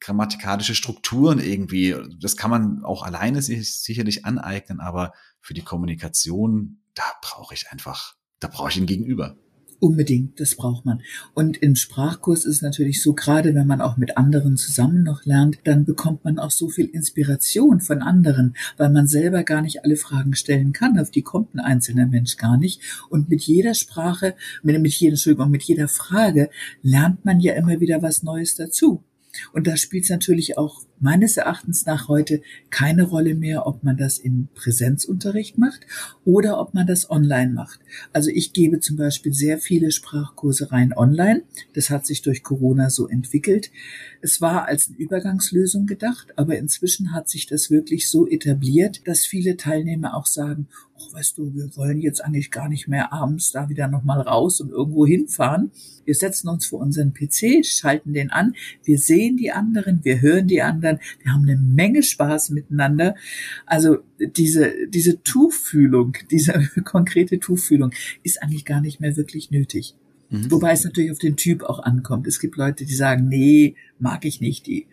grammatikalische 0.00 0.74
Strukturen 0.74 1.38
irgendwie, 1.38 1.96
das 2.20 2.36
kann 2.36 2.50
man 2.50 2.84
auch 2.84 3.02
alleine 3.02 3.42
sich 3.42 3.76
sicherlich 3.76 4.24
aneignen, 4.24 4.80
aber 4.80 5.12
für 5.40 5.54
die 5.54 5.62
Kommunikation, 5.62 6.82
da 6.94 7.04
brauche 7.22 7.54
ich 7.54 7.70
einfach, 7.70 8.16
da 8.40 8.48
brauche 8.48 8.70
ich 8.70 8.76
ein 8.76 8.86
Gegenüber. 8.86 9.36
Unbedingt, 9.82 10.38
das 10.38 10.54
braucht 10.54 10.84
man. 10.84 11.02
Und 11.34 11.56
im 11.56 11.74
Sprachkurs 11.74 12.44
ist 12.44 12.54
es 12.54 12.62
natürlich 12.62 13.02
so, 13.02 13.14
gerade 13.14 13.52
wenn 13.56 13.66
man 13.66 13.80
auch 13.80 13.96
mit 13.96 14.16
anderen 14.16 14.56
zusammen 14.56 15.02
noch 15.02 15.24
lernt, 15.24 15.58
dann 15.64 15.84
bekommt 15.84 16.24
man 16.24 16.38
auch 16.38 16.52
so 16.52 16.68
viel 16.68 16.84
Inspiration 16.84 17.80
von 17.80 18.00
anderen, 18.00 18.54
weil 18.76 18.90
man 18.90 19.08
selber 19.08 19.42
gar 19.42 19.60
nicht 19.60 19.84
alle 19.84 19.96
Fragen 19.96 20.36
stellen 20.36 20.72
kann. 20.72 21.00
Auf 21.00 21.10
die 21.10 21.22
kommt 21.22 21.52
ein 21.56 21.58
einzelner 21.58 22.06
Mensch 22.06 22.36
gar 22.36 22.58
nicht. 22.58 22.80
Und 23.10 23.28
mit 23.28 23.42
jeder 23.42 23.74
Sprache, 23.74 24.36
mit, 24.62 24.80
mit 24.80 24.92
jeder, 24.92 25.14
Entschuldigung, 25.14 25.50
mit 25.50 25.64
jeder 25.64 25.88
Frage 25.88 26.48
lernt 26.84 27.24
man 27.24 27.40
ja 27.40 27.54
immer 27.54 27.80
wieder 27.80 28.02
was 28.02 28.22
Neues 28.22 28.54
dazu. 28.54 29.02
Und 29.52 29.66
da 29.66 29.76
spielt 29.76 30.04
es 30.04 30.10
natürlich 30.10 30.58
auch 30.58 30.82
meines 31.00 31.36
Erachtens 31.36 31.84
nach 31.84 32.08
heute 32.08 32.42
keine 32.70 33.02
Rolle 33.02 33.34
mehr, 33.34 33.66
ob 33.66 33.82
man 33.82 33.96
das 33.96 34.18
im 34.18 34.48
Präsenzunterricht 34.54 35.58
macht 35.58 35.80
oder 36.24 36.60
ob 36.60 36.74
man 36.74 36.86
das 36.86 37.10
online 37.10 37.52
macht. 37.52 37.80
Also 38.12 38.30
ich 38.30 38.52
gebe 38.52 38.80
zum 38.80 38.96
Beispiel 38.96 39.32
sehr 39.32 39.58
viele 39.58 39.90
Sprachkurse 39.90 40.70
rein 40.70 40.92
online. 40.92 41.42
Das 41.74 41.90
hat 41.90 42.06
sich 42.06 42.22
durch 42.22 42.42
Corona 42.42 42.88
so 42.88 43.08
entwickelt. 43.08 43.70
Es 44.20 44.40
war 44.40 44.66
als 44.66 44.88
eine 44.88 44.98
Übergangslösung 44.98 45.86
gedacht, 45.86 46.38
aber 46.38 46.56
inzwischen 46.56 47.12
hat 47.12 47.28
sich 47.28 47.46
das 47.46 47.70
wirklich 47.70 48.08
so 48.08 48.28
etabliert, 48.28 49.06
dass 49.06 49.26
viele 49.26 49.56
Teilnehmer 49.56 50.14
auch 50.16 50.26
sagen, 50.26 50.68
weißt 51.12 51.38
du, 51.38 51.54
wir 51.54 51.74
wollen 51.76 52.00
jetzt 52.00 52.24
eigentlich 52.24 52.50
gar 52.50 52.68
nicht 52.68 52.88
mehr 52.88 53.12
abends 53.12 53.52
da 53.52 53.68
wieder 53.68 53.88
nochmal 53.88 54.20
raus 54.20 54.60
und 54.60 54.70
irgendwo 54.70 55.06
hinfahren. 55.06 55.70
Wir 56.04 56.14
setzen 56.14 56.48
uns 56.48 56.66
vor 56.66 56.80
unseren 56.80 57.14
PC, 57.14 57.64
schalten 57.64 58.12
den 58.12 58.30
an, 58.30 58.54
wir 58.84 58.98
sehen 58.98 59.36
die 59.36 59.52
anderen, 59.52 60.04
wir 60.04 60.20
hören 60.20 60.48
die 60.48 60.62
anderen. 60.62 60.98
Wir 61.22 61.32
haben 61.32 61.42
eine 61.42 61.56
Menge 61.56 62.02
Spaß 62.02 62.50
miteinander. 62.50 63.14
Also 63.66 63.98
diese, 64.18 64.72
diese 64.88 65.22
Tuchfühlung, 65.22 66.16
diese 66.30 66.52
konkrete 66.84 67.38
Tuchfühlung 67.38 67.92
ist 68.22 68.42
eigentlich 68.42 68.64
gar 68.64 68.80
nicht 68.80 69.00
mehr 69.00 69.16
wirklich 69.16 69.50
nötig. 69.50 69.94
Mhm. 70.32 70.50
Wobei 70.50 70.72
es 70.72 70.82
natürlich 70.82 71.12
auf 71.12 71.18
den 71.18 71.36
Typ 71.36 71.62
auch 71.62 71.78
ankommt. 71.78 72.26
Es 72.26 72.40
gibt 72.40 72.56
Leute, 72.56 72.86
die 72.86 72.94
sagen, 72.94 73.28
nee, 73.28 73.76
mag 73.98 74.24
ich 74.24 74.40
nicht, 74.40 74.66
die, 74.66 74.86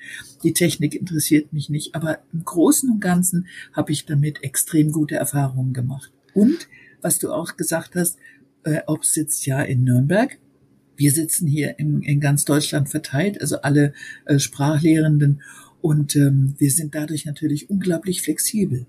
die 0.44 0.54
Technik 0.54 0.94
interessiert 0.94 1.54
mich 1.54 1.70
nicht. 1.70 1.96
Aber 1.96 2.20
im 2.34 2.44
Großen 2.44 2.90
und 2.92 3.00
Ganzen 3.00 3.48
habe 3.72 3.94
ich 3.94 4.06
damit 4.06 4.44
extrem 4.44 4.92
gute 4.92 5.16
Erfahrungen 5.16 5.74
gemacht. 5.74 6.12
Und, 6.34 6.68
was 7.02 7.20
du 7.20 7.32
auch 7.32 7.56
gesagt 7.56 7.96
hast, 7.96 8.18
äh, 8.64 8.82
ob 8.86 9.06
sitzt 9.06 9.46
ja 9.46 9.62
in 9.62 9.86
Nürnberg, 9.86 10.38
wir 10.98 11.12
sitzen 11.14 11.48
hier 11.48 11.80
in, 11.80 12.02
in 12.02 12.20
ganz 12.20 12.44
Deutschland 12.44 12.90
verteilt, 12.90 13.40
also 13.40 13.62
alle 13.62 13.94
äh, 14.26 14.40
Sprachlehrenden. 14.40 15.42
Und 15.82 16.18
ähm, 16.18 16.56
wir 16.58 16.70
sind 16.70 16.94
dadurch 16.94 17.26
natürlich 17.26 17.70
unglaublich 17.70 18.22
flexibel. 18.22 18.86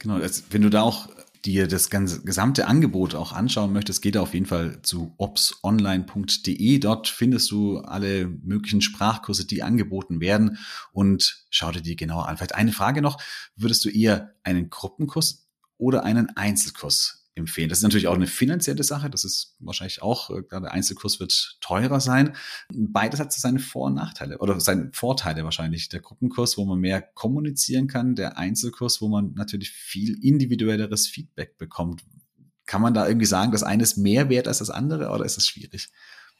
Genau, 0.00 0.18
das, 0.18 0.42
wenn 0.50 0.62
du 0.62 0.70
da 0.70 0.82
auch 0.82 1.08
dir 1.44 1.66
das 1.66 1.90
ganze 1.90 2.22
gesamte 2.22 2.66
Angebot 2.68 3.14
auch 3.14 3.32
anschauen 3.32 3.72
möchtest, 3.72 4.00
geht 4.02 4.16
auf 4.16 4.34
jeden 4.34 4.46
Fall 4.46 4.80
zu 4.82 5.14
opsonline.de. 5.18 6.78
Dort 6.78 7.08
findest 7.08 7.50
du 7.50 7.78
alle 7.78 8.28
möglichen 8.28 8.80
Sprachkurse, 8.80 9.46
die 9.46 9.62
angeboten 9.62 10.20
werden 10.20 10.58
und 10.92 11.44
schau 11.50 11.72
dir 11.72 11.82
die 11.82 11.96
genauer 11.96 12.28
an. 12.28 12.36
Vielleicht 12.36 12.54
eine 12.54 12.72
Frage 12.72 13.02
noch. 13.02 13.20
Würdest 13.56 13.84
du 13.84 13.90
eher 13.90 14.34
einen 14.44 14.70
Gruppenkurs 14.70 15.48
oder 15.78 16.04
einen 16.04 16.36
Einzelkurs 16.36 17.21
empfehlen. 17.34 17.68
Das 17.68 17.78
ist 17.78 17.84
natürlich 17.84 18.08
auch 18.08 18.14
eine 18.14 18.26
finanzielle 18.26 18.82
Sache. 18.82 19.08
Das 19.08 19.24
ist 19.24 19.56
wahrscheinlich 19.58 20.02
auch, 20.02 20.30
äh, 20.30 20.42
gerade 20.42 20.70
Einzelkurs 20.70 21.18
wird 21.18 21.56
teurer 21.60 22.00
sein. 22.00 22.36
Beides 22.72 23.20
hat 23.20 23.32
seine 23.32 23.58
Vor- 23.58 23.86
und 23.86 23.94
Nachteile 23.94 24.38
oder 24.38 24.60
seine 24.60 24.90
Vorteile 24.92 25.44
wahrscheinlich. 25.44 25.88
Der 25.88 26.00
Gruppenkurs, 26.00 26.58
wo 26.58 26.64
man 26.64 26.78
mehr 26.78 27.00
kommunizieren 27.00 27.86
kann, 27.86 28.14
der 28.14 28.38
Einzelkurs, 28.38 29.00
wo 29.00 29.08
man 29.08 29.32
natürlich 29.34 29.70
viel 29.70 30.22
individuelleres 30.22 31.08
Feedback 31.08 31.56
bekommt. 31.56 32.02
Kann 32.66 32.82
man 32.82 32.94
da 32.94 33.06
irgendwie 33.06 33.26
sagen, 33.26 33.52
dass 33.52 33.62
eines 33.62 33.96
mehr 33.96 34.28
wert 34.28 34.46
als 34.46 34.58
das 34.58 34.70
andere 34.70 35.10
oder 35.10 35.24
ist 35.24 35.38
es 35.38 35.46
schwierig? 35.46 35.90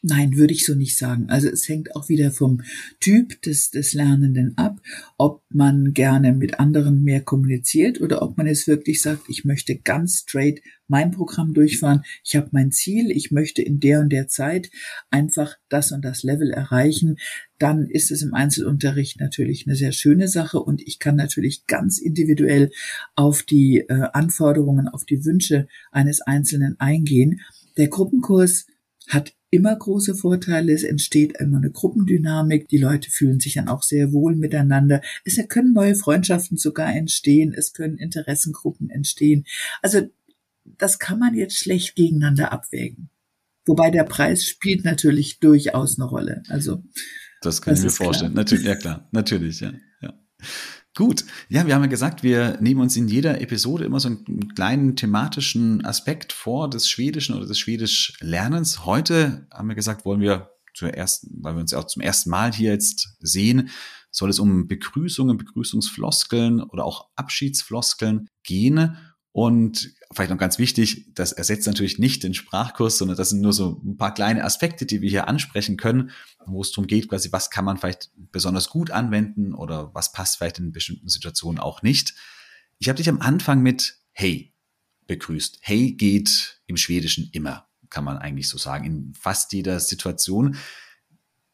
Nein, 0.04 0.36
würde 0.36 0.52
ich 0.52 0.66
so 0.66 0.74
nicht 0.74 0.98
sagen. 0.98 1.26
Also 1.28 1.48
es 1.48 1.68
hängt 1.68 1.94
auch 1.94 2.08
wieder 2.08 2.32
vom 2.32 2.62
Typ 2.98 3.40
des, 3.42 3.70
des 3.70 3.94
Lernenden 3.94 4.58
ab, 4.58 4.80
ob 5.16 5.44
man 5.48 5.92
gerne 5.92 6.32
mit 6.32 6.58
anderen 6.58 7.04
mehr 7.04 7.20
kommuniziert 7.20 8.00
oder 8.00 8.20
ob 8.20 8.36
man 8.36 8.48
es 8.48 8.66
wirklich 8.66 9.00
sagt, 9.00 9.28
ich 9.28 9.44
möchte 9.44 9.78
ganz 9.78 10.18
straight 10.18 10.60
mein 10.88 11.12
Programm 11.12 11.54
durchfahren, 11.54 12.02
ich 12.24 12.34
habe 12.34 12.48
mein 12.50 12.72
Ziel, 12.72 13.12
ich 13.12 13.30
möchte 13.30 13.62
in 13.62 13.78
der 13.78 14.00
und 14.00 14.08
der 14.08 14.26
Zeit 14.26 14.70
einfach 15.10 15.54
das 15.68 15.92
und 15.92 16.04
das 16.04 16.24
Level 16.24 16.50
erreichen, 16.50 17.18
dann 17.60 17.86
ist 17.86 18.10
es 18.10 18.22
im 18.22 18.34
Einzelunterricht 18.34 19.20
natürlich 19.20 19.68
eine 19.68 19.76
sehr 19.76 19.92
schöne 19.92 20.26
Sache 20.26 20.58
und 20.58 20.82
ich 20.82 20.98
kann 20.98 21.14
natürlich 21.14 21.68
ganz 21.68 21.98
individuell 21.98 22.72
auf 23.14 23.44
die 23.44 23.84
äh, 23.88 24.08
Anforderungen, 24.12 24.88
auf 24.88 25.04
die 25.04 25.24
Wünsche 25.24 25.68
eines 25.92 26.22
Einzelnen 26.22 26.74
eingehen. 26.80 27.40
Der 27.76 27.86
Gruppenkurs 27.86 28.66
hat 29.08 29.32
immer 29.52 29.76
große 29.76 30.14
Vorteile. 30.14 30.72
Es 30.72 30.82
entsteht 30.82 31.36
immer 31.38 31.58
eine 31.58 31.70
Gruppendynamik. 31.70 32.68
Die 32.68 32.78
Leute 32.78 33.10
fühlen 33.10 33.38
sich 33.38 33.54
dann 33.54 33.68
auch 33.68 33.82
sehr 33.82 34.12
wohl 34.12 34.34
miteinander. 34.34 35.02
Es 35.24 35.38
können 35.48 35.74
neue 35.74 35.94
Freundschaften 35.94 36.56
sogar 36.56 36.92
entstehen. 36.92 37.52
Es 37.54 37.74
können 37.74 37.98
Interessengruppen 37.98 38.88
entstehen. 38.88 39.44
Also 39.82 40.08
das 40.64 40.98
kann 40.98 41.18
man 41.18 41.34
jetzt 41.34 41.58
schlecht 41.58 41.96
gegeneinander 41.96 42.50
abwägen. 42.50 43.10
Wobei 43.66 43.90
der 43.90 44.04
Preis 44.04 44.46
spielt 44.46 44.84
natürlich 44.84 45.38
durchaus 45.38 45.98
eine 45.98 46.08
Rolle. 46.08 46.42
Also 46.48 46.82
das 47.42 47.60
kann 47.60 47.72
das 47.72 47.80
ich 47.80 47.84
mir 47.84 47.90
vorstellen. 47.90 48.32
Klar. 48.32 48.44
Natürlich, 48.44 48.64
ja 48.64 48.74
klar, 48.74 49.08
natürlich, 49.12 49.60
ja. 49.60 49.72
ja. 50.00 50.14
Gut. 50.94 51.24
Ja, 51.48 51.66
wir 51.66 51.74
haben 51.74 51.82
ja 51.82 51.88
gesagt, 51.88 52.22
wir 52.22 52.58
nehmen 52.60 52.82
uns 52.82 52.96
in 52.96 53.08
jeder 53.08 53.40
Episode 53.40 53.84
immer 53.84 53.98
so 53.98 54.08
einen 54.08 54.54
kleinen 54.54 54.94
thematischen 54.94 55.84
Aspekt 55.86 56.34
vor 56.34 56.68
des 56.68 56.86
Schwedischen 56.86 57.34
oder 57.34 57.46
des 57.46 57.58
Schwedisch-Lernens. 57.58 58.84
Heute 58.84 59.46
haben 59.50 59.68
wir 59.68 59.74
gesagt, 59.74 60.04
wollen 60.04 60.20
wir 60.20 60.50
zuerst, 60.74 61.28
weil 61.40 61.54
wir 61.54 61.60
uns 61.60 61.70
ja 61.70 61.78
auch 61.78 61.86
zum 61.86 62.02
ersten 62.02 62.28
Mal 62.28 62.52
hier 62.52 62.72
jetzt 62.72 63.16
sehen, 63.20 63.70
soll 64.10 64.28
es 64.28 64.38
um 64.38 64.68
Begrüßungen, 64.68 65.38
Begrüßungsfloskeln 65.38 66.62
oder 66.62 66.84
auch 66.84 67.08
Abschiedsfloskeln 67.16 68.28
gehen. 68.42 68.98
Und 69.32 69.94
vielleicht 70.12 70.30
noch 70.30 70.38
ganz 70.38 70.58
wichtig, 70.58 71.14
das 71.14 71.32
ersetzt 71.32 71.66
natürlich 71.66 71.98
nicht 71.98 72.22
den 72.22 72.34
Sprachkurs, 72.34 72.98
sondern 72.98 73.16
das 73.16 73.30
sind 73.30 73.40
nur 73.40 73.54
so 73.54 73.80
ein 73.82 73.96
paar 73.96 74.12
kleine 74.12 74.44
Aspekte, 74.44 74.84
die 74.84 75.00
wir 75.00 75.08
hier 75.08 75.26
ansprechen 75.26 75.78
können, 75.78 76.10
wo 76.44 76.60
es 76.60 76.70
darum 76.70 76.86
geht, 76.86 77.08
quasi, 77.08 77.32
was 77.32 77.48
kann 77.48 77.64
man 77.64 77.78
vielleicht 77.78 78.10
besonders 78.14 78.68
gut 78.68 78.90
anwenden 78.90 79.54
oder 79.54 79.94
was 79.94 80.12
passt 80.12 80.36
vielleicht 80.36 80.58
in 80.58 80.72
bestimmten 80.72 81.08
Situationen 81.08 81.58
auch 81.58 81.82
nicht. 81.82 82.14
Ich 82.78 82.88
habe 82.88 82.98
dich 82.98 83.08
am 83.08 83.20
Anfang 83.20 83.62
mit 83.62 83.96
Hey 84.10 84.52
begrüßt. 85.06 85.60
Hey 85.62 85.92
geht 85.92 86.60
im 86.66 86.76
Schwedischen 86.76 87.30
immer, 87.32 87.68
kann 87.88 88.04
man 88.04 88.18
eigentlich 88.18 88.48
so 88.48 88.58
sagen, 88.58 88.84
in 88.84 89.14
fast 89.14 89.54
jeder 89.54 89.80
Situation. 89.80 90.56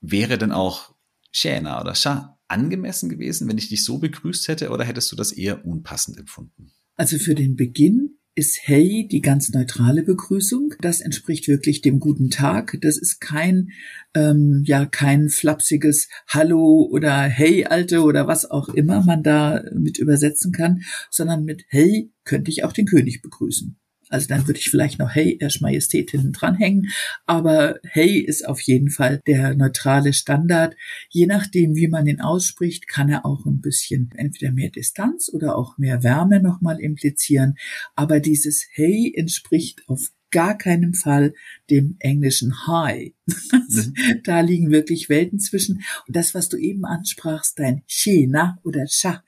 Wäre 0.01 0.37
denn 0.37 0.53
auch 0.53 0.95
Schäner 1.31 1.81
oder 1.81 1.95
Scha 1.95 2.39
angemessen 2.49 3.09
gewesen, 3.09 3.49
wenn 3.49 3.59
ich 3.59 3.69
dich 3.69 3.85
so 3.85 3.99
begrüßt 3.99 4.49
hätte, 4.49 4.71
oder 4.71 4.85
hättest 4.85 5.13
du 5.13 5.17
das 5.17 5.31
eher 5.31 5.65
unpassend 5.65 6.19
empfunden? 6.19 6.73
Also 6.99 7.17
für 7.19 7.37
den 7.37 7.55
Beginn 7.55 8.19
ist 8.35 8.59
Hey 8.65 9.07
die 9.09 9.21
ganz 9.21 9.51
neutrale 9.51 10.03
Begrüßung. 10.03 10.75
Das 10.81 11.01
entspricht 11.01 11.47
wirklich 11.47 11.81
dem 11.81 12.01
guten 12.01 12.29
Tag. 12.29 12.77
Das 12.83 12.99
ist 12.99 13.21
kein, 13.21 13.69
ähm, 14.15 14.65
ja, 14.67 14.85
kein 14.85 15.29
flapsiges 15.29 16.09
Hallo 16.27 16.89
oder 16.91 17.23
Hey 17.23 17.67
Alte 17.67 18.03
oder 18.03 18.27
was 18.27 18.51
auch 18.51 18.69
immer 18.69 19.05
man 19.05 19.23
da 19.23 19.63
mit 19.75 19.99
übersetzen 19.99 20.51
kann, 20.51 20.81
sondern 21.09 21.45
mit 21.45 21.67
Hey 21.69 22.13
könnte 22.25 22.51
ich 22.51 22.65
auch 22.65 22.73
den 22.73 22.87
König 22.87 23.23
begrüßen. 23.23 23.79
Also 24.11 24.29
dann 24.29 24.47
würde 24.47 24.59
ich 24.59 24.71
vielleicht 24.71 24.99
noch 24.99 25.15
Hey, 25.15 25.37
Ersch 25.41 25.61
Majestät 25.61 26.11
hinten 26.11 26.33
dranhängen. 26.33 26.89
Aber 27.27 27.77
Hey 27.85 28.19
ist 28.19 28.47
auf 28.47 28.61
jeden 28.61 28.91
Fall 28.91 29.21
der 29.27 29.55
neutrale 29.55 30.13
Standard. 30.13 30.77
Je 31.11 31.27
nachdem, 31.27 31.75
wie 31.75 31.89
man 31.89 32.07
ihn 32.07 32.21
ausspricht, 32.21 32.89
kann 32.89 33.09
er 33.09 33.27
auch 33.27 33.47
ein 33.47 33.61
bisschen 33.61 34.11
entweder 34.17 34.53
mehr 34.53 34.71
Distanz 34.71 35.31
oder 35.33 35.57
auch 35.57 35.79
mehr 35.79 36.03
Wärme 36.03 36.43
nochmal 36.43 36.81
implizieren. 36.81 37.55
Aber 37.95 38.21
dieses 38.21 38.67
Hey 38.73 39.13
entspricht 39.17 39.83
auf 39.89 40.11
gar 40.31 40.57
keinem 40.57 40.95
Fall 40.95 41.35
dem 41.71 41.97
englischen 42.01 42.67
Hi. 42.67 43.15
Also, 43.53 43.91
mhm. 43.91 44.21
Da 44.25 44.41
liegen 44.41 44.71
wirklich 44.71 45.09
Welten 45.09 45.39
zwischen. 45.39 45.83
Und 46.07 46.17
das, 46.17 46.35
was 46.35 46.49
du 46.49 46.57
eben 46.57 46.85
ansprachst, 46.85 47.59
dein 47.59 47.83
Chena 47.87 48.59
oder 48.65 48.87
Cha, 48.87 49.25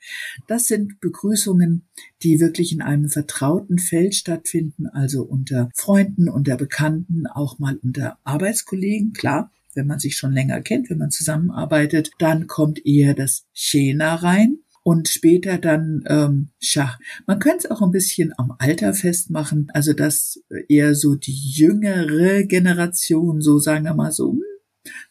das 0.47 0.67
sind 0.67 0.99
Begrüßungen, 0.99 1.87
die 2.23 2.39
wirklich 2.39 2.71
in 2.71 2.81
einem 2.81 3.09
vertrauten 3.09 3.79
Feld 3.79 4.15
stattfinden, 4.15 4.87
also 4.87 5.23
unter 5.23 5.69
Freunden, 5.75 6.29
unter 6.29 6.57
Bekannten, 6.57 7.27
auch 7.27 7.59
mal 7.59 7.77
unter 7.77 8.17
Arbeitskollegen, 8.23 9.13
klar. 9.13 9.51
Wenn 9.73 9.87
man 9.87 9.99
sich 9.99 10.17
schon 10.17 10.33
länger 10.33 10.59
kennt, 10.59 10.89
wenn 10.89 10.97
man 10.97 11.11
zusammenarbeitet, 11.11 12.11
dann 12.19 12.47
kommt 12.47 12.85
eher 12.85 13.13
das 13.13 13.45
Chena 13.53 14.15
rein 14.15 14.57
und 14.83 15.07
später 15.09 15.57
dann 15.57 16.03
ähm, 16.07 16.49
Schach. 16.59 16.99
Man 17.27 17.39
könnte 17.39 17.65
es 17.65 17.71
auch 17.71 17.81
ein 17.81 17.91
bisschen 17.91 18.33
am 18.37 18.55
Alter 18.57 18.93
festmachen, 18.93 19.67
also 19.73 19.93
dass 19.93 20.41
eher 20.67 20.95
so 20.95 21.15
die 21.15 21.37
jüngere 21.53 22.43
Generation, 22.43 23.41
so 23.41 23.59
sagen 23.59 23.85
wir 23.85 23.93
mal 23.93 24.11
so 24.11 24.31
hm, 24.31 24.41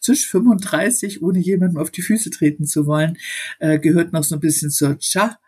zwischen 0.01 0.29
35, 0.31 1.23
ohne 1.23 1.39
jemandem 1.39 1.81
auf 1.81 1.91
die 1.91 2.03
Füße 2.03 2.31
treten 2.31 2.67
zu 2.67 2.87
wollen, 2.87 3.17
äh, 3.61 3.79
gehört 3.79 4.13
noch 4.13 4.25
so 4.25 4.37
ein 4.37 4.41
bisschen 4.41 4.71
zur 4.71 4.99
Cha. 4.99 5.39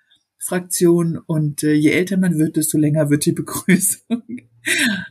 Fraktion 0.44 1.18
und 1.18 1.62
äh, 1.62 1.72
je 1.72 1.90
älter 1.90 2.16
man 2.16 2.36
wird, 2.36 2.56
desto 2.56 2.76
länger 2.76 3.10
wird 3.10 3.26
die 3.26 3.32
Begrüßung. 3.32 4.22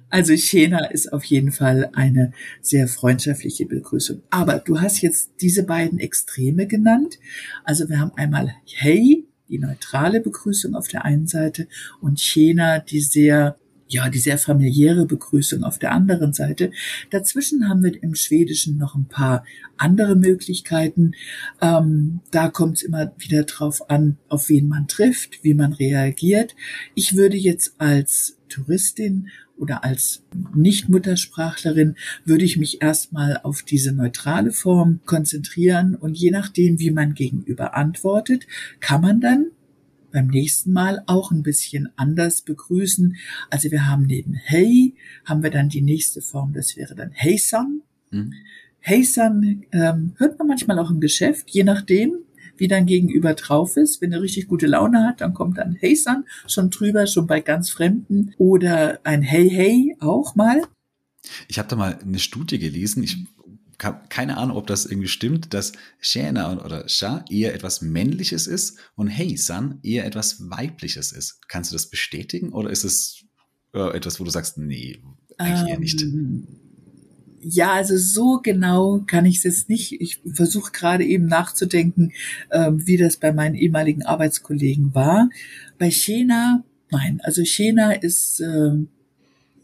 Also 0.09 0.33
Chena 0.33 0.85
ist 0.85 1.11
auf 1.11 1.23
jeden 1.25 1.51
Fall 1.51 1.89
eine 1.93 2.33
sehr 2.61 2.87
freundschaftliche 2.87 3.65
Begrüßung. 3.65 4.21
Aber 4.29 4.59
du 4.59 4.79
hast 4.79 5.01
jetzt 5.01 5.31
diese 5.41 5.63
beiden 5.63 5.99
Extreme 5.99 6.67
genannt. 6.67 7.19
Also 7.63 7.89
wir 7.89 7.99
haben 7.99 8.11
einmal 8.15 8.53
Hey, 8.65 9.25
die 9.49 9.59
neutrale 9.59 10.21
Begrüßung 10.21 10.75
auf 10.75 10.87
der 10.87 11.05
einen 11.05 11.27
Seite 11.27 11.67
und 11.99 12.19
Chena, 12.19 12.79
die 12.79 13.01
sehr 13.01 13.57
ja, 13.91 14.09
die 14.09 14.19
sehr 14.19 14.37
familiäre 14.37 15.05
Begrüßung 15.05 15.63
auf 15.63 15.77
der 15.77 15.91
anderen 15.91 16.31
Seite. 16.31 16.71
Dazwischen 17.09 17.67
haben 17.67 17.83
wir 17.83 18.01
im 18.01 18.15
Schwedischen 18.15 18.77
noch 18.77 18.95
ein 18.95 19.07
paar 19.09 19.43
andere 19.75 20.15
Möglichkeiten. 20.15 21.11
Ähm, 21.61 22.21
da 22.31 22.47
kommt 22.47 22.77
es 22.77 22.83
immer 22.83 23.11
wieder 23.17 23.43
drauf 23.43 23.89
an, 23.89 24.17
auf 24.29 24.47
wen 24.47 24.69
man 24.69 24.87
trifft, 24.87 25.43
wie 25.43 25.53
man 25.53 25.73
reagiert. 25.73 26.55
Ich 26.95 27.17
würde 27.17 27.35
jetzt 27.35 27.75
als 27.79 28.37
Touristin 28.51 29.29
oder 29.57 29.83
als 29.83 30.23
Nicht-Muttersprachlerin 30.53 31.95
würde 32.25 32.45
ich 32.45 32.57
mich 32.57 32.81
erstmal 32.81 33.37
auf 33.37 33.63
diese 33.63 33.91
neutrale 33.91 34.51
Form 34.51 34.99
konzentrieren 35.05 35.95
und 35.95 36.17
je 36.17 36.31
nachdem, 36.31 36.79
wie 36.79 36.91
man 36.91 37.13
gegenüber 37.13 37.75
antwortet, 37.75 38.47
kann 38.79 39.01
man 39.01 39.21
dann 39.21 39.47
beim 40.11 40.27
nächsten 40.27 40.73
Mal 40.73 41.03
auch 41.07 41.31
ein 41.31 41.43
bisschen 41.43 41.89
anders 41.95 42.41
begrüßen. 42.41 43.15
Also 43.49 43.71
wir 43.71 43.87
haben 43.87 44.05
neben 44.05 44.33
Hey, 44.33 44.93
haben 45.25 45.43
wir 45.43 45.51
dann 45.51 45.69
die 45.69 45.81
nächste 45.81 46.21
Form, 46.21 46.53
das 46.53 46.75
wäre 46.75 46.95
dann 46.95 47.11
Hey 47.13 47.37
Son. 47.37 47.81
Mhm. 48.11 48.33
Hey 48.79 49.03
Son 49.03 49.63
ähm, 49.71 50.13
hört 50.17 50.37
man 50.37 50.47
manchmal 50.47 50.79
auch 50.79 50.89
im 50.89 50.99
Geschäft, 50.99 51.49
je 51.51 51.63
nachdem, 51.63 52.15
wie 52.61 52.67
dein 52.67 52.85
Gegenüber 52.85 53.33
drauf 53.33 53.75
ist. 53.75 54.01
Wenn 54.01 54.13
er 54.13 54.21
richtig 54.21 54.47
gute 54.47 54.67
Laune 54.67 55.03
hat, 55.03 55.19
dann 55.19 55.33
kommt 55.33 55.57
dann 55.57 55.73
Hey 55.73 55.95
Son 55.95 56.25
schon 56.47 56.69
drüber, 56.69 57.07
schon 57.07 57.25
bei 57.25 57.41
ganz 57.41 57.71
Fremden. 57.71 58.33
Oder 58.37 58.99
ein 59.03 59.23
Hey 59.23 59.49
Hey 59.49 59.97
auch 59.99 60.35
mal. 60.35 60.61
Ich 61.47 61.57
habe 61.57 61.67
da 61.67 61.75
mal 61.75 61.97
eine 61.99 62.19
Studie 62.19 62.59
gelesen. 62.59 63.03
Ich 63.03 63.17
keine 64.09 64.37
Ahnung, 64.37 64.57
ob 64.57 64.67
das 64.67 64.85
irgendwie 64.85 65.07
stimmt, 65.07 65.55
dass 65.55 65.71
Shana 65.99 66.63
oder 66.63 66.87
Sha 66.87 67.25
eher 67.31 67.55
etwas 67.55 67.81
Männliches 67.81 68.45
ist 68.45 68.77
und 68.93 69.07
Hey 69.07 69.35
San 69.37 69.79
eher 69.81 70.05
etwas 70.05 70.51
Weibliches 70.51 71.11
ist. 71.11 71.39
Kannst 71.47 71.71
du 71.71 71.75
das 71.75 71.89
bestätigen 71.89 72.53
oder 72.53 72.69
ist 72.69 72.83
es 72.83 73.25
äh, 73.73 73.97
etwas, 73.97 74.19
wo 74.19 74.23
du 74.23 74.29
sagst, 74.29 74.59
nee, 74.59 75.01
eigentlich 75.39 75.61
ähm, 75.61 75.67
eher 75.67 75.79
nicht? 75.79 76.05
Ja, 77.43 77.73
also 77.73 77.97
so 77.97 78.39
genau 78.41 79.03
kann 79.07 79.25
ich 79.25 79.37
es 79.37 79.43
jetzt 79.43 79.69
nicht. 79.69 79.99
Ich 79.99 80.21
versuche 80.31 80.71
gerade 80.71 81.03
eben 81.03 81.25
nachzudenken, 81.25 82.13
ähm, 82.51 82.85
wie 82.85 82.97
das 82.97 83.17
bei 83.17 83.33
meinen 83.33 83.55
ehemaligen 83.55 84.03
Arbeitskollegen 84.03 84.93
war. 84.93 85.29
Bei 85.79 85.89
Shena, 85.89 86.63
nein, 86.91 87.19
also 87.23 87.43
Shena 87.43 87.93
ist 87.93 88.41
ähm, 88.41 88.89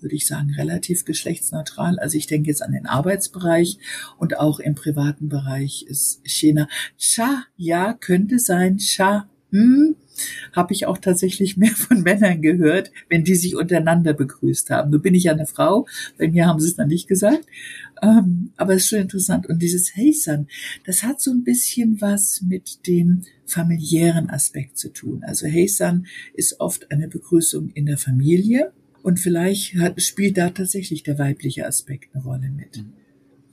würde 0.01 0.15
ich 0.15 0.27
sagen, 0.27 0.53
relativ 0.53 1.05
geschlechtsneutral. 1.05 1.99
Also 1.99 2.17
ich 2.17 2.27
denke 2.27 2.49
jetzt 2.49 2.61
an 2.61 2.71
den 2.71 2.85
Arbeitsbereich 2.85 3.77
und 4.17 4.37
auch 4.37 4.59
im 4.59 4.75
privaten 4.75 5.29
Bereich 5.29 5.83
ist 5.87 6.21
China. 6.23 6.67
Cha, 6.97 7.45
ja, 7.55 7.93
könnte 7.93 8.39
sein. 8.39 8.77
Cha, 8.77 9.27
hm, 9.51 9.95
habe 10.53 10.73
ich 10.73 10.85
auch 10.85 10.97
tatsächlich 10.97 11.57
mehr 11.57 11.75
von 11.75 12.01
Männern 12.01 12.41
gehört, 12.41 12.91
wenn 13.09 13.23
die 13.23 13.35
sich 13.35 13.55
untereinander 13.55 14.13
begrüßt 14.13 14.69
haben. 14.69 14.91
Nun 14.91 15.01
bin 15.01 15.15
ich 15.15 15.25
ja 15.25 15.33
eine 15.33 15.45
Frau, 15.45 15.87
bei 16.17 16.27
mir 16.27 16.45
haben 16.45 16.59
sie 16.59 16.67
es 16.67 16.75
dann 16.75 16.87
nicht 16.87 17.07
gesagt. 17.07 17.45
Ähm, 18.01 18.51
aber 18.57 18.73
es 18.73 18.83
ist 18.83 18.89
schon 18.89 18.99
interessant. 18.99 19.47
Und 19.47 19.61
dieses 19.61 19.95
Heysern, 19.95 20.47
das 20.85 21.03
hat 21.03 21.21
so 21.21 21.31
ein 21.31 21.43
bisschen 21.43 21.99
was 22.01 22.41
mit 22.41 22.85
dem 22.87 23.23
familiären 23.45 24.29
Aspekt 24.29 24.77
zu 24.77 24.89
tun. 24.89 25.23
Also 25.23 25.47
Heysern 25.47 26.05
ist 26.33 26.59
oft 26.59 26.91
eine 26.91 27.07
Begrüßung 27.07 27.71
in 27.71 27.85
der 27.85 27.97
Familie. 27.97 28.71
Und 29.03 29.19
vielleicht 29.19 29.75
hat, 29.75 30.01
spielt 30.01 30.37
da 30.37 30.49
tatsächlich 30.49 31.03
der 31.03 31.17
weibliche 31.17 31.65
Aspekt 31.65 32.13
eine 32.13 32.23
Rolle 32.23 32.49
mit. 32.49 32.77
Mhm. 32.77 32.93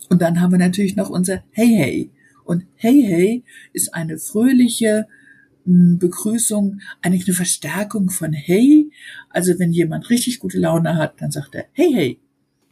Und 0.09 0.21
dann 0.21 0.41
haben 0.41 0.53
wir 0.53 0.59
natürlich 0.59 0.97
noch 0.97 1.11
unser 1.11 1.45
Hey 1.51 1.69
Hey. 1.69 2.11
Und 2.45 2.67
Hey 2.75 3.03
Hey 3.03 3.45
ist 3.73 3.95
eine 3.95 4.19
fröhliche 4.19 5.07
Begrüßung, 5.65 6.81
eigentlich 7.03 7.27
eine 7.27 7.35
Verstärkung 7.35 8.11
von 8.11 8.33
Hey. 8.33 8.91
Also 9.31 9.59
wenn 9.59 9.73
jemand 9.73 10.11
richtig 10.11 10.39
gute 10.39 10.59
Laune 10.59 10.97
hat, 10.97 11.21
dann 11.21 11.31
sagt 11.31 11.55
er 11.55 11.67
Hey 11.73 11.93
Hey 11.93 12.21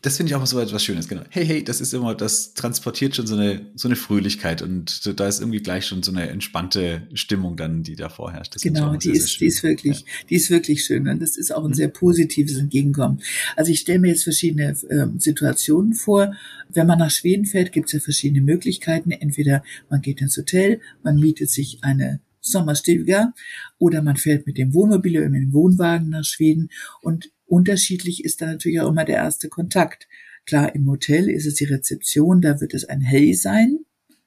das 0.03 0.17
finde 0.17 0.31
ich 0.31 0.35
auch 0.35 0.45
so 0.45 0.59
etwas 0.59 0.85
Schönes, 0.85 1.07
genau. 1.07 1.23
Hey, 1.31 1.47
hey, 1.47 1.63
das 1.63 1.81
ist 1.81 1.95
immer, 1.95 2.17
das 2.17 2.55
transportiert 2.55 3.15
schon 3.15 3.29
so 3.29 3.37
eine, 3.37 3.67
so 3.77 3.87
eine 3.87 3.95
Fröhlichkeit 3.95 4.61
und 4.61 5.19
da 5.19 5.29
ist 5.29 5.39
irgendwie 5.39 5.63
gleich 5.63 5.87
schon 5.87 6.03
so 6.03 6.11
eine 6.11 6.29
entspannte 6.29 7.07
Stimmung 7.15 7.57
dann, 7.57 7.85
die 7.85 7.95
da 7.95 8.09
vorherrscht. 8.09 8.57
Das 8.57 8.63
genau, 8.63 8.97
die 8.97 9.13
ist, 9.13 9.41
die 9.41 9.47
ist 9.47 9.63
wirklich, 9.63 10.01
ja. 10.01 10.07
die 10.29 10.35
ist 10.35 10.51
wirklich 10.51 10.85
schön 10.85 11.07
und 11.07 11.23
das 11.23 11.37
ist 11.37 11.55
auch 11.55 11.65
ein 11.65 11.71
mhm. 11.71 11.75
sehr 11.75 11.89
positives 11.89 12.59
Entgegenkommen. 12.59 13.21
Also 13.55 13.71
ich 13.71 13.79
stelle 13.79 14.01
mir 14.01 14.09
jetzt 14.09 14.25
verschiedene 14.25 14.77
ähm, 14.91 15.21
Situationen 15.21 15.95
vor. 15.95 16.35
Wenn 16.69 16.89
man 16.89 16.99
nach 16.99 17.11
Schweden 17.13 17.47
fährt, 17.47 17.71
gibt 17.71 17.87
es 17.87 17.93
ja 17.93 18.01
verschiedene 18.01 18.43
Möglichkeiten. 18.43 19.13
Entweder 19.13 19.63
man 19.89 20.03
geht 20.03 20.21
ins 20.21 20.37
Hotel, 20.37 20.81
man 21.05 21.15
mietet 21.15 21.49
sich 21.49 21.79
eine 21.83 22.19
Sommerstuga 22.43 23.33
oder 23.79 24.03
man 24.03 24.17
fährt 24.17 24.47
mit 24.47 24.59
dem 24.59 24.75
Wohnmobil 24.75 25.19
oder 25.19 25.31
mit 25.31 25.43
dem 25.43 25.53
Wohnwagen 25.55 26.11
nach 26.11 26.25
Schweden 26.25 26.69
und 27.01 27.31
Unterschiedlich 27.53 28.25
ist 28.25 28.41
dann 28.41 28.49
natürlich 28.49 28.81
auch 28.81 28.89
immer 28.89 29.05
der 29.05 29.17
erste 29.17 29.51
Kontakt. 29.51 30.09
Klar, 30.47 30.75
im 30.75 30.89
Hotel 30.89 31.29
ist 31.29 31.45
es 31.45 31.57
die 31.57 31.67
Rezeption, 31.67 32.41
da 32.41 32.63
wird 32.63 32.73
es 32.73 32.87
ein 32.87 33.03
Hey 33.03 33.35
sein. 33.35 33.81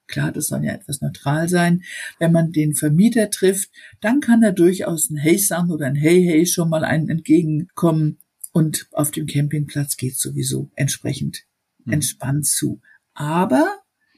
Klar, 0.05 0.31
das 0.31 0.45
soll 0.45 0.63
ja 0.63 0.73
etwas 0.73 1.01
neutral 1.01 1.49
sein. 1.49 1.81
Wenn 2.19 2.31
man 2.31 2.51
den 2.51 2.75
Vermieter 2.75 3.31
trifft, 3.31 3.71
dann 3.99 4.19
kann 4.19 4.43
er 4.43 4.51
durchaus 4.51 5.09
ein 5.09 5.17
Hey 5.17 5.39
sagen 5.39 5.71
oder 5.71 5.87
ein 5.87 5.95
Hey 5.95 6.23
Hey 6.23 6.45
schon 6.45 6.69
mal 6.69 6.85
einen 6.85 7.09
entgegenkommen. 7.09 8.19
Und 8.51 8.87
auf 8.91 9.09
dem 9.09 9.25
Campingplatz 9.25 9.97
geht 9.97 10.19
sowieso 10.19 10.69
entsprechend 10.75 11.45
hm. 11.85 11.93
entspannt 11.93 12.45
zu. 12.45 12.79
Aber, 13.15 13.67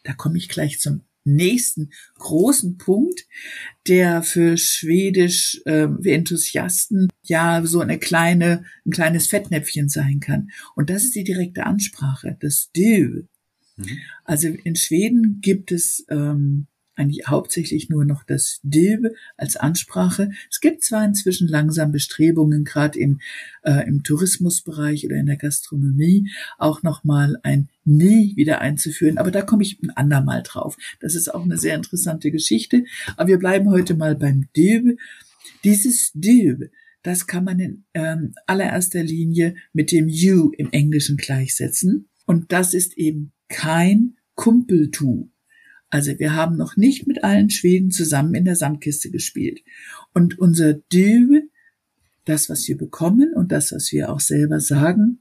da 0.04 0.12
komme 0.12 0.38
ich 0.38 0.50
gleich 0.50 0.82
zum 0.82 1.04
nächsten 1.36 1.92
großen 2.16 2.78
Punkt, 2.78 3.26
der 3.88 4.24
für 4.24 4.58
Schwedisch 4.58 5.62
äh, 5.66 5.88
Enthusiasten 6.04 7.08
ja 7.24 7.66
so 7.66 7.82
eine 7.82 8.00
kleine, 8.00 8.66
ein 8.86 8.92
kleines 8.92 9.28
Fettnäpfchen 9.28 9.90
sein 9.90 10.20
kann. 10.20 10.50
Und 10.76 10.90
das 10.90 11.04
ist 11.04 11.16
die 11.16 11.24
direkte 11.24 11.66
Ansprache, 11.66 12.38
das 12.40 12.70
Du. 12.76 13.28
Mhm. 13.78 14.00
Also 14.24 14.48
in 14.48 14.76
Schweden 14.76 15.40
gibt 15.42 15.72
es 15.72 16.06
ähm, 16.10 16.68
eigentlich 16.98 17.28
hauptsächlich 17.28 17.90
nur 17.90 18.06
noch 18.06 18.24
das 18.24 18.60
Dilbe 18.64 19.14
als 19.38 19.56
Ansprache. 19.56 20.32
Es 20.50 20.60
gibt 20.60 20.84
zwar 20.84 21.06
inzwischen 21.06 21.48
langsam 21.48 21.92
Bestrebungen, 21.92 22.64
gerade 22.64 23.00
im, 23.00 23.20
äh, 23.64 23.88
im 23.88 24.04
Tourismusbereich 24.04 25.06
oder 25.06 25.16
in 25.16 25.28
der 25.28 25.38
Gastronomie, 25.38 26.30
auch 26.58 26.84
nochmal 26.84 27.38
ein 27.44 27.70
Nie 27.86 28.36
wieder 28.36 28.60
einzuführen, 28.60 29.18
aber 29.18 29.32
da 29.32 29.42
komme 29.42 29.64
ich 29.64 29.82
ein 29.82 29.92
andermal 29.92 30.44
drauf. 30.44 30.78
Das 31.00 31.16
ist 31.16 31.34
auch 31.34 31.44
eine 31.44 31.58
sehr 31.58 31.76
interessante 31.76 32.32
Geschichte. 32.32 32.84
Aber 33.16 33.30
wir 33.30 33.40
bleiben 33.40 33.70
heute 33.70 33.96
mal 33.96 34.16
beim 34.16 34.50
Dilbe. 34.56 34.98
Dieses 35.64 36.12
Dilbe, 36.14 36.70
das 37.04 37.28
kann 37.28 37.46
man 37.46 37.60
in 37.60 37.86
ähm, 37.94 38.34
allererster 38.46 39.04
Linie 39.04 39.56
mit 39.72 39.94
dem 39.94 40.10
You 40.10 40.52
im 40.58 40.72
Englischen 40.72 41.16
gleichsetzen. 41.16 42.10
Und 42.26 42.52
das 42.52 42.74
ist 42.74 42.98
eben 42.98 43.32
kein 43.48 44.18
Kumpeltu. 44.36 45.30
Also 45.90 46.20
wir 46.20 46.36
haben 46.36 46.58
noch 46.58 46.76
nicht 46.76 47.08
mit 47.08 47.24
allen 47.24 47.50
Schweden 47.50 47.92
zusammen 47.92 48.36
in 48.36 48.46
der 48.46 48.56
Sandkiste 48.56 49.10
gespielt. 49.10 49.62
Und 50.14 50.38
unser 50.38 50.74
Du, 50.74 51.42
das, 52.26 52.50
was 52.50 52.68
wir 52.68 52.78
bekommen 52.78 53.34
und 53.34 53.52
das, 53.52 53.72
was 53.72 53.92
wir 53.92 54.12
auch 54.12 54.20
selber 54.20 54.60
sagen, 54.60 55.20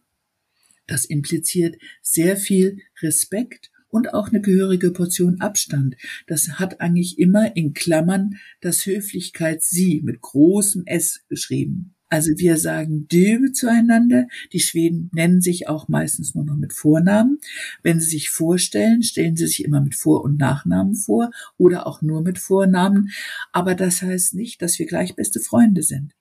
das 0.86 1.04
impliziert 1.04 1.76
sehr 2.02 2.36
viel 2.36 2.78
Respekt 3.02 3.70
und 3.88 4.12
auch 4.14 4.28
eine 4.28 4.40
gehörige 4.40 4.90
Portion 4.90 5.40
Abstand. 5.40 5.96
Das 6.26 6.48
hat 6.58 6.80
eigentlich 6.80 7.18
immer 7.18 7.56
in 7.56 7.72
Klammern 7.72 8.36
das 8.60 8.86
Höflichkeit 8.86 9.62
Sie 9.62 10.00
mit 10.04 10.20
großem 10.20 10.84
S 10.86 11.24
geschrieben. 11.28 11.95
Also 12.08 12.32
wir 12.36 12.56
sagen 12.56 13.06
du 13.08 13.52
zueinander. 13.52 14.26
Die 14.52 14.60
Schweden 14.60 15.10
nennen 15.12 15.40
sich 15.40 15.68
auch 15.68 15.88
meistens 15.88 16.34
nur 16.34 16.44
noch 16.44 16.56
mit 16.56 16.72
Vornamen. 16.72 17.38
Wenn 17.82 18.00
sie 18.00 18.10
sich 18.10 18.30
vorstellen, 18.30 19.02
stellen 19.02 19.36
sie 19.36 19.46
sich 19.46 19.64
immer 19.64 19.80
mit 19.80 19.94
Vor- 19.94 20.22
und 20.22 20.38
Nachnamen 20.38 20.94
vor 20.94 21.30
oder 21.56 21.86
auch 21.86 22.02
nur 22.02 22.22
mit 22.22 22.38
Vornamen. 22.38 23.10
Aber 23.52 23.74
das 23.74 24.02
heißt 24.02 24.34
nicht, 24.34 24.62
dass 24.62 24.78
wir 24.78 24.86
gleich 24.86 25.16
beste 25.16 25.40
Freunde 25.40 25.82
sind. 25.82 26.12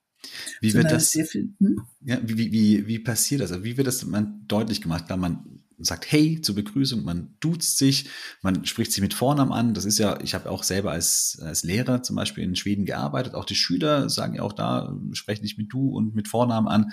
Wie 0.59 0.73
wird 0.73 0.91
das? 0.91 1.11
Viel, 1.11 1.53
hm? 1.59 1.81
ja, 2.03 2.19
wie, 2.23 2.51
wie, 2.51 2.87
wie 2.87 2.99
passiert 2.99 3.41
das? 3.41 3.51
Also 3.51 3.63
wie 3.63 3.77
wird 3.77 3.87
das 3.87 4.05
man 4.05 4.43
deutlich 4.47 4.81
gemacht? 4.81 5.05
Da 5.07 5.17
man 5.17 5.61
sagt 5.77 6.11
Hey 6.11 6.41
zur 6.41 6.55
Begrüßung, 6.55 7.03
man 7.03 7.35
duzt 7.39 7.77
sich, 7.77 8.09
man 8.41 8.65
spricht 8.65 8.91
sich 8.91 9.01
mit 9.01 9.13
Vornamen 9.13 9.51
an. 9.51 9.73
Das 9.73 9.85
ist 9.85 9.97
ja, 9.97 10.19
ich 10.21 10.33
habe 10.33 10.49
auch 10.49 10.63
selber 10.63 10.91
als, 10.91 11.39
als 11.41 11.63
Lehrer 11.63 12.03
zum 12.03 12.15
Beispiel 12.15 12.43
in 12.43 12.55
Schweden 12.55 12.85
gearbeitet. 12.85 13.35
Auch 13.35 13.45
die 13.45 13.55
Schüler 13.55 14.09
sagen 14.09 14.35
ja 14.35 14.41
auch 14.41 14.53
da, 14.53 14.97
sprechen 15.13 15.43
dich 15.43 15.57
mit 15.57 15.71
du 15.71 15.89
und 15.89 16.15
mit 16.15 16.27
Vornamen 16.27 16.67
an. 16.67 16.91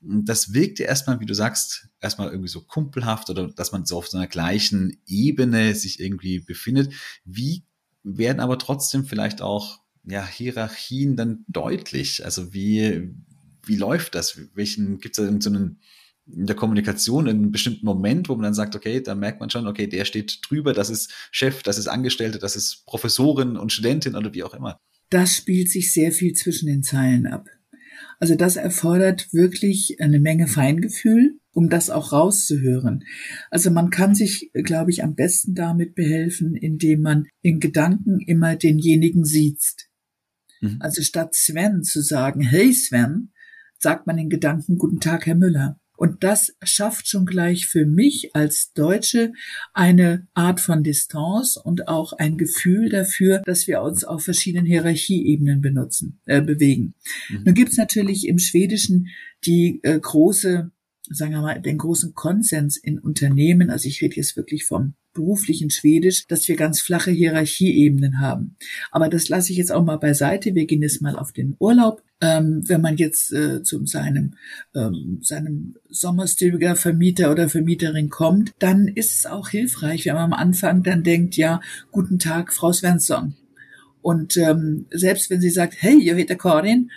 Das 0.00 0.52
wirkt 0.52 0.78
ja 0.78 0.86
erstmal, 0.86 1.20
wie 1.20 1.26
du 1.26 1.34
sagst, 1.34 1.88
erstmal 2.00 2.28
irgendwie 2.28 2.48
so 2.48 2.62
kumpelhaft 2.62 3.30
oder 3.30 3.48
dass 3.48 3.72
man 3.72 3.86
so 3.86 3.98
auf 3.98 4.08
so 4.08 4.18
einer 4.18 4.26
gleichen 4.26 5.00
Ebene 5.06 5.74
sich 5.74 6.00
irgendwie 6.00 6.40
befindet. 6.40 6.92
Wie 7.24 7.64
werden 8.02 8.40
aber 8.40 8.58
trotzdem 8.58 9.04
vielleicht 9.04 9.42
auch 9.42 9.80
ja, 10.04 10.24
Hierarchien 10.24 11.16
dann 11.16 11.44
deutlich? 11.48 12.24
Also 12.24 12.52
wie, 12.52 13.14
wie 13.64 13.76
läuft 13.76 14.14
das? 14.14 14.38
Welchen 14.54 14.98
gibt 15.00 15.18
es 15.18 15.24
da 15.24 15.40
so 15.40 15.50
einen 15.50 15.80
in 16.32 16.46
der 16.46 16.56
Kommunikation 16.56 17.26
in 17.26 17.36
einem 17.36 17.52
bestimmten 17.52 17.86
Moment, 17.86 18.28
wo 18.28 18.34
man 18.34 18.44
dann 18.44 18.54
sagt, 18.54 18.74
okay, 18.74 19.00
da 19.00 19.14
merkt 19.14 19.40
man 19.40 19.50
schon, 19.50 19.66
okay, 19.66 19.86
der 19.86 20.04
steht 20.04 20.40
drüber, 20.48 20.72
das 20.72 20.90
ist 20.90 21.12
Chef, 21.30 21.62
das 21.62 21.78
ist 21.78 21.86
Angestellte, 21.86 22.38
das 22.38 22.56
ist 22.56 22.84
Professorin 22.86 23.56
und 23.56 23.72
Studentin 23.72 24.16
oder 24.16 24.34
wie 24.34 24.42
auch 24.42 24.54
immer. 24.54 24.80
Das 25.10 25.36
spielt 25.36 25.70
sich 25.70 25.92
sehr 25.92 26.10
viel 26.10 26.32
zwischen 26.32 26.66
den 26.66 26.82
Zeilen 26.82 27.26
ab. 27.26 27.48
Also 28.18 28.34
das 28.34 28.56
erfordert 28.56 29.32
wirklich 29.32 30.00
eine 30.00 30.18
Menge 30.18 30.48
Feingefühl, 30.48 31.38
um 31.52 31.68
das 31.68 31.90
auch 31.90 32.12
rauszuhören. 32.12 33.04
Also 33.50 33.70
man 33.70 33.90
kann 33.90 34.14
sich, 34.14 34.50
glaube 34.52 34.90
ich, 34.90 35.04
am 35.04 35.14
besten 35.14 35.54
damit 35.54 35.94
behelfen, 35.94 36.54
indem 36.54 37.02
man 37.02 37.26
in 37.42 37.60
Gedanken 37.60 38.20
immer 38.20 38.56
denjenigen 38.56 39.24
sieht. 39.24 39.88
Mhm. 40.60 40.78
Also 40.80 41.02
statt 41.02 41.34
Sven 41.34 41.82
zu 41.82 42.02
sagen, 42.02 42.40
hey 42.40 42.72
Sven, 42.72 43.32
sagt 43.78 44.06
man 44.06 44.18
in 44.18 44.28
Gedanken, 44.30 44.78
guten 44.78 45.00
Tag, 45.00 45.26
Herr 45.26 45.34
Müller. 45.34 45.78
Und 45.96 46.22
das 46.22 46.56
schafft 46.62 47.08
schon 47.08 47.26
gleich 47.26 47.66
für 47.66 47.86
mich 47.86 48.34
als 48.34 48.72
Deutsche 48.72 49.32
eine 49.72 50.26
Art 50.34 50.60
von 50.60 50.82
Distanz 50.82 51.56
und 51.56 51.88
auch 51.88 52.12
ein 52.12 52.36
Gefühl 52.36 52.88
dafür, 52.88 53.42
dass 53.44 53.66
wir 53.66 53.82
uns 53.82 54.04
auf 54.04 54.24
verschiedenen 54.24 54.66
Hierarchieebenen 54.66 55.60
benutzen, 55.60 56.20
äh, 56.26 56.42
bewegen. 56.42 56.94
Mhm. 57.28 57.42
Nun 57.44 57.54
gibt's 57.54 57.76
natürlich 57.76 58.26
im 58.26 58.38
Schwedischen 58.38 59.08
die 59.44 59.80
äh, 59.82 59.98
große, 59.98 60.70
sagen 61.08 61.32
wir 61.32 61.40
mal, 61.40 61.60
den 61.60 61.78
großen 61.78 62.14
Konsens 62.14 62.76
in 62.76 62.98
Unternehmen. 62.98 63.70
Also 63.70 63.88
ich 63.88 64.02
rede 64.02 64.16
jetzt 64.16 64.36
wirklich 64.36 64.64
vom 64.64 64.94
beruflichen 65.16 65.70
Schwedisch, 65.70 66.26
dass 66.26 66.46
wir 66.46 66.56
ganz 66.56 66.80
flache 66.80 67.10
Hierarchieebenen 67.10 68.20
haben. 68.20 68.56
Aber 68.90 69.08
das 69.08 69.28
lasse 69.28 69.50
ich 69.50 69.58
jetzt 69.58 69.72
auch 69.72 69.84
mal 69.84 69.96
beiseite. 69.96 70.54
Wir 70.54 70.66
gehen 70.66 70.82
jetzt 70.82 71.02
mal 71.02 71.16
auf 71.16 71.32
den 71.32 71.56
Urlaub. 71.58 72.02
Ähm, 72.20 72.62
wenn 72.66 72.80
man 72.80 72.96
jetzt 72.96 73.30
äh, 73.32 73.62
zu 73.62 73.84
seinem, 73.84 74.34
ähm, 74.74 75.18
seinem 75.20 75.74
Sommerstüger 75.90 76.74
Vermieter 76.74 77.30
oder 77.30 77.50
Vermieterin 77.50 78.08
kommt, 78.08 78.52
dann 78.58 78.88
ist 78.88 79.18
es 79.18 79.26
auch 79.26 79.50
hilfreich, 79.50 80.06
wenn 80.06 80.14
man 80.14 80.32
am 80.32 80.32
Anfang 80.32 80.82
dann 80.82 81.02
denkt, 81.02 81.36
ja, 81.36 81.60
guten 81.90 82.18
Tag, 82.18 82.54
Frau 82.54 82.72
Svensson. 82.72 83.34
Und 84.00 84.36
ähm, 84.36 84.86
selbst 84.90 85.28
wenn 85.30 85.40
sie 85.40 85.50
sagt, 85.50 85.74
hey, 85.78 86.00
heter 86.00 86.36
Karin, 86.36 86.90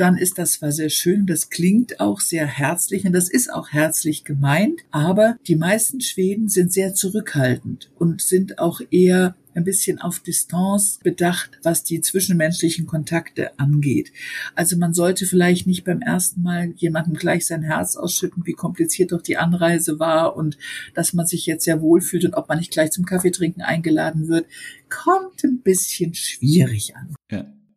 dann 0.00 0.16
ist 0.16 0.38
das 0.38 0.54
zwar 0.54 0.72
sehr 0.72 0.88
schön, 0.88 1.26
das 1.26 1.50
klingt 1.50 2.00
auch 2.00 2.20
sehr 2.20 2.46
herzlich 2.46 3.04
und 3.04 3.12
das 3.12 3.28
ist 3.28 3.52
auch 3.52 3.68
herzlich 3.70 4.24
gemeint, 4.24 4.80
aber 4.90 5.36
die 5.46 5.56
meisten 5.56 6.00
Schweden 6.00 6.48
sind 6.48 6.72
sehr 6.72 6.94
zurückhaltend 6.94 7.90
und 7.98 8.22
sind 8.22 8.58
auch 8.58 8.80
eher 8.90 9.36
ein 9.54 9.64
bisschen 9.64 10.00
auf 10.00 10.20
Distanz 10.20 11.00
bedacht, 11.02 11.58
was 11.62 11.84
die 11.84 12.00
zwischenmenschlichen 12.00 12.86
Kontakte 12.86 13.58
angeht. 13.58 14.10
Also 14.54 14.78
man 14.78 14.94
sollte 14.94 15.26
vielleicht 15.26 15.66
nicht 15.66 15.84
beim 15.84 16.00
ersten 16.00 16.40
Mal 16.40 16.72
jemandem 16.76 17.14
gleich 17.14 17.46
sein 17.46 17.62
Herz 17.62 17.96
ausschütten, 17.96 18.46
wie 18.46 18.52
kompliziert 18.52 19.12
doch 19.12 19.20
die 19.20 19.36
Anreise 19.36 19.98
war 19.98 20.34
und 20.34 20.56
dass 20.94 21.12
man 21.12 21.26
sich 21.26 21.44
jetzt 21.44 21.64
sehr 21.64 21.82
wohlfühlt 21.82 22.24
und 22.24 22.34
ob 22.34 22.48
man 22.48 22.58
nicht 22.58 22.70
gleich 22.70 22.90
zum 22.92 23.04
Kaffeetrinken 23.04 23.62
eingeladen 23.62 24.28
wird, 24.28 24.46
kommt 24.88 25.44
ein 25.44 25.60
bisschen 25.60 26.14
schwierig 26.14 26.96
an. 26.96 27.16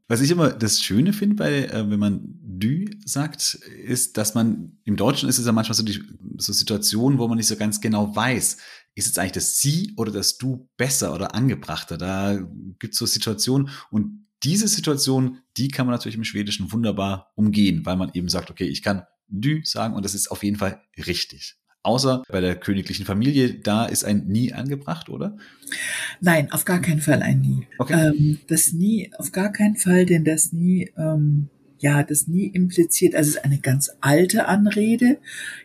Was 0.08 0.22
ich 0.22 0.32
immer 0.32 0.50
das 0.50 0.82
Schöne 0.82 1.14
finde, 1.14 1.36
bei, 1.36 1.66
äh, 1.66 1.90
wenn 1.90 2.00
man 2.00 2.40
du 2.42 2.86
sagt, 3.06 3.56
ist, 3.86 4.18
dass 4.18 4.36
man 4.36 4.78
im 4.84 4.96
Deutschen 4.96 5.30
ist 5.30 5.40
es 5.40 5.46
ja 5.46 5.52
manchmal 5.52 5.76
so 5.76 5.84
die 5.84 6.04
so 6.38 6.52
Situationen, 6.52 7.20
wo 7.20 7.28
man 7.28 7.38
nicht 7.38 7.48
so 7.48 7.56
ganz 7.56 7.80
genau 7.80 8.16
weiß, 8.16 8.58
ist 8.96 9.08
jetzt 9.08 9.18
eigentlich 9.18 9.32
das 9.32 9.60
sie 9.60 9.94
oder 9.98 10.12
das 10.12 10.38
du 10.38 10.70
besser 10.78 11.14
oder 11.14 11.34
angebrachter. 11.34 11.98
Da 11.98 12.38
gibt 12.80 12.94
es 12.94 13.00
so 13.00 13.06
Situationen 13.06 13.70
und 13.92 14.28
diese 14.44 14.68
Situation, 14.68 15.40
die 15.56 15.70
kann 15.70 15.86
man 15.86 15.94
natürlich 15.94 16.18
im 16.18 16.26
Schwedischen 16.26 16.72
wunderbar 16.72 17.32
umgehen, 17.36 17.86
weil 17.86 17.96
man 17.96 18.12
eben 18.14 18.28
sagt, 18.28 18.52
okay, 18.52 18.66
ich 18.66 18.82
kann 18.82 19.04
du 19.30 19.64
sagen 19.64 19.96
und 19.96 20.04
das 20.04 20.16
ist 20.16 20.30
auf 20.30 20.44
jeden 20.44 20.58
Fall 20.58 20.82
richtig. 20.98 21.56
Außer 21.84 22.24
bei 22.30 22.40
der 22.40 22.56
königlichen 22.56 23.06
Familie, 23.06 23.54
da 23.54 23.86
ist 23.86 24.06
ein 24.06 24.26
Nie 24.28 24.54
angebracht, 24.54 25.10
oder? 25.10 25.36
Nein, 26.22 26.52
auf 26.52 26.64
gar 26.64 26.80
keinen 26.80 27.02
Fall 27.02 27.22
ein 27.22 27.42
Nie. 27.42 27.68
Okay. 27.78 28.10
Ähm, 28.10 28.40
das 28.48 28.72
Nie, 28.72 29.12
auf 29.18 29.34
gar 29.34 29.52
keinen 29.52 29.76
Fall, 29.76 30.06
denn 30.06 30.24
das 30.24 30.54
Nie, 30.54 30.92
ähm, 30.98 31.50
ja, 31.80 32.02
das 32.02 32.30
Nie 32.30 32.48
impliziert, 32.48 33.16
also 33.16 33.32
es 33.32 33.36
ist 33.36 33.44
eine 33.44 33.60
ganz 33.60 33.92
alte 34.00 34.48
Anrede. 34.48 35.18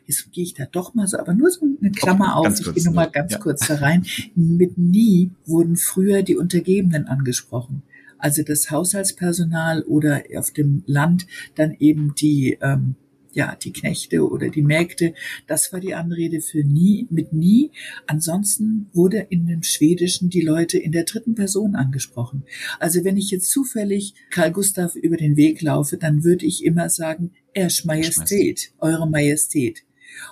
Jetzt 0.07 0.33
gehe 0.33 0.43
ich 0.43 0.55
da 0.55 0.67
doch 0.67 0.93
mal 0.95 1.07
so, 1.07 1.19
aber 1.19 1.35
nur 1.35 1.51
so 1.53 1.65
eine 1.81 1.93
Klammer 1.93 2.37
okay, 2.39 2.49
auf. 2.49 2.61
Ich 2.61 2.75
gehe 2.75 2.85
nur 2.85 2.95
mal 2.95 3.11
ganz 3.11 3.35
ja. 3.35 3.39
kurz 3.39 3.69
da 3.69 3.77
rein. 3.77 4.05
Mit 4.35 4.77
Nie 4.77 5.31
wurden 5.47 5.77
früher 5.77 6.25
die 6.25 6.37
Untergebenen 6.37 7.07
angesprochen 7.07 7.83
also 8.19 8.43
das 8.43 8.71
Haushaltspersonal 8.71 9.83
oder 9.83 10.23
auf 10.37 10.51
dem 10.51 10.83
Land 10.87 11.27
dann 11.55 11.75
eben 11.79 12.15
die 12.17 12.59
ähm, 12.61 12.97
ja, 13.33 13.57
die 13.57 13.73
Knechte 13.73 14.29
oder 14.29 14.49
die 14.49 14.63
Mägde, 14.63 15.15
das 15.47 15.73
war 15.73 15.81
die 15.81 15.95
Anrede 15.95 16.41
für 16.41 16.65
nie, 16.65 17.07
mit 17.11 17.33
nie. 17.33 17.71
Ansonsten 18.07 18.89
wurde 18.93 19.19
in 19.31 19.47
dem 19.47 19.63
Schwedischen 19.63 20.31
die 20.31 20.41
Leute 20.41 20.79
in 20.79 20.93
der 20.93 21.05
dritten 21.05 21.35
Person 21.35 21.75
angesprochen. 21.75 22.45
Also 22.79 23.05
wenn 23.05 23.17
ich 23.17 23.31
jetzt 23.31 23.51
zufällig 23.51 24.15
Karl 24.31 24.53
Gustav 24.53 24.95
über 24.97 25.17
den 25.17 25.37
Weg 25.37 25.63
laufe, 25.63 25.97
dann 25.97 26.25
würde 26.25 26.47
ich 26.47 26.65
immer 26.65 26.89
sagen, 26.89 27.33
Ersch 27.55 27.85
Majestät, 27.85 28.73
Eure 28.79 29.09
Majestät. 29.09 29.85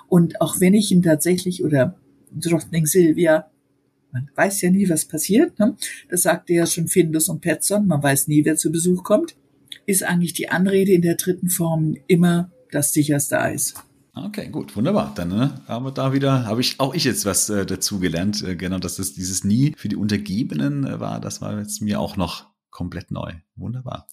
Und 0.09 0.41
auch 0.41 0.61
wenn 0.61 0.75
ich 0.75 0.91
ihn 0.91 1.03
tatsächlich 1.03 1.65
oder 1.65 1.99
Drottning 2.33 2.87
Silvia 2.87 3.51
man 4.13 4.31
weiß 4.35 4.63
ja 4.63 4.71
nie, 4.71 4.89
was 4.89 5.05
passiert. 5.05 5.59
Ne? 5.59 5.77
Das 6.09 6.23
sagte 6.23 6.55
ja 6.55 6.65
schon 6.65 6.89
Findus 6.89 7.29
und 7.29 7.43
Petson. 7.43 7.87
Man 7.87 8.03
weiß 8.03 8.29
nie, 8.29 8.47
wer 8.47 8.57
zu 8.57 8.73
Besuch 8.73 9.05
kommt. 9.05 9.37
Ist 9.85 10.05
eigentlich 10.05 10.33
die 10.33 10.49
Anrede 10.49 10.93
in 10.93 11.03
der 11.03 11.17
dritten 11.17 11.51
Form 11.51 11.97
immer 12.07 12.51
das 12.71 12.93
sicherste 12.93 13.41
Eis. 13.41 13.75
Okay, 14.15 14.49
gut, 14.49 14.75
wunderbar. 14.77 15.13
Dann 15.15 15.29
ne, 15.29 15.61
haben 15.69 15.85
wir 15.85 15.93
da 15.93 16.15
wieder, 16.15 16.47
habe 16.47 16.63
ich 16.63 16.81
auch 16.81 16.95
ich 16.95 17.05
jetzt 17.05 17.27
was 17.27 17.51
äh, 17.51 17.67
dazu 17.67 17.99
gelernt, 17.99 18.43
äh, 18.43 18.57
genau, 18.57 18.79
dass 18.79 18.97
das 18.97 19.13
dieses 19.13 19.45
Nie 19.45 19.75
für 19.77 19.89
die 19.89 19.97
Untergebenen 19.97 20.87
äh, 20.87 21.01
war. 21.01 21.21
Das 21.21 21.43
war 21.43 21.59
jetzt 21.59 21.83
mir 21.83 22.01
auch 22.01 22.17
noch 22.17 22.47
komplett 22.77 23.11
neu. 23.11 23.33
Wunderbar. 23.57 24.07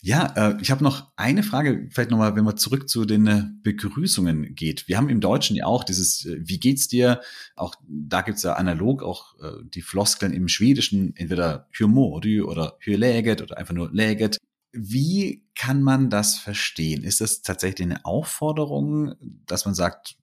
Ja, 0.00 0.32
äh, 0.34 0.56
ich 0.62 0.70
habe 0.70 0.82
noch 0.82 1.12
eine 1.16 1.42
Frage, 1.42 1.88
vielleicht 1.90 2.10
nochmal, 2.10 2.36
wenn 2.36 2.44
man 2.44 2.56
zurück 2.56 2.88
zu 2.88 3.04
den 3.04 3.26
äh, 3.26 3.44
Begrüßungen 3.62 4.54
geht. 4.54 4.88
Wir 4.88 4.96
haben 4.96 5.10
im 5.10 5.20
Deutschen 5.20 5.56
ja 5.56 5.66
auch 5.66 5.84
dieses, 5.84 6.24
äh, 6.24 6.38
wie 6.40 6.58
geht's 6.58 6.88
dir? 6.88 7.20
Auch 7.54 7.74
da 7.86 8.22
gibt's 8.22 8.42
ja 8.42 8.54
analog 8.54 9.02
auch 9.02 9.34
äh, 9.40 9.62
die 9.62 9.82
Floskeln 9.82 10.32
im 10.32 10.48
Schwedischen, 10.48 11.14
entweder 11.16 11.68
hur 11.78 11.88
mår 11.88 12.22
oder 12.46 12.78
hur 12.84 12.96
läget 12.96 13.42
oder 13.42 13.58
einfach 13.58 13.74
nur 13.74 13.90
läget. 13.92 14.38
Wie 14.78 15.44
kann 15.54 15.82
man 15.82 16.08
das 16.08 16.38
verstehen? 16.38 17.02
Ist 17.02 17.20
das 17.20 17.42
tatsächlich 17.42 17.86
eine 17.86 18.04
Aufforderung, 18.04 19.14
dass 19.46 19.64
man 19.64 19.74
sagt, 19.74 20.16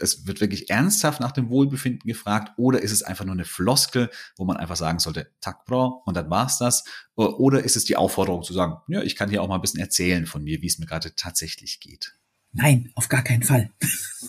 es 0.00 0.26
wird 0.26 0.40
wirklich 0.40 0.70
ernsthaft 0.70 1.20
nach 1.20 1.32
dem 1.32 1.48
Wohlbefinden 1.48 2.06
gefragt 2.06 2.52
oder 2.56 2.82
ist 2.82 2.92
es 2.92 3.02
einfach 3.02 3.24
nur 3.24 3.34
eine 3.34 3.44
Floskel, 3.44 4.10
wo 4.36 4.44
man 4.44 4.56
einfach 4.56 4.76
sagen 4.76 4.98
sollte, 4.98 5.30
tak 5.40 5.64
bro, 5.64 6.02
und 6.04 6.16
dann 6.16 6.30
war's 6.30 6.58
das? 6.58 6.84
Oder 7.14 7.62
ist 7.64 7.76
es 7.76 7.84
die 7.84 7.96
Aufforderung 7.96 8.42
zu 8.42 8.52
sagen, 8.52 8.76
ja, 8.88 9.02
ich 9.02 9.16
kann 9.16 9.30
hier 9.30 9.42
auch 9.42 9.48
mal 9.48 9.56
ein 9.56 9.60
bisschen 9.60 9.80
erzählen 9.80 10.26
von 10.26 10.42
mir, 10.42 10.62
wie 10.62 10.66
es 10.66 10.78
mir 10.78 10.86
gerade 10.86 11.14
tatsächlich 11.14 11.80
geht? 11.80 12.14
Nein, 12.52 12.90
auf 12.94 13.08
gar 13.08 13.22
keinen 13.22 13.42
Fall. 13.42 13.70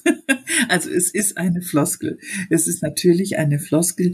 also 0.69 0.89
es 0.89 1.13
ist 1.13 1.38
eine 1.38 1.62
Floskel. 1.62 2.19
Es 2.50 2.67
ist 2.67 2.82
natürlich 2.82 3.38
eine 3.38 3.60
Floskel, 3.60 4.13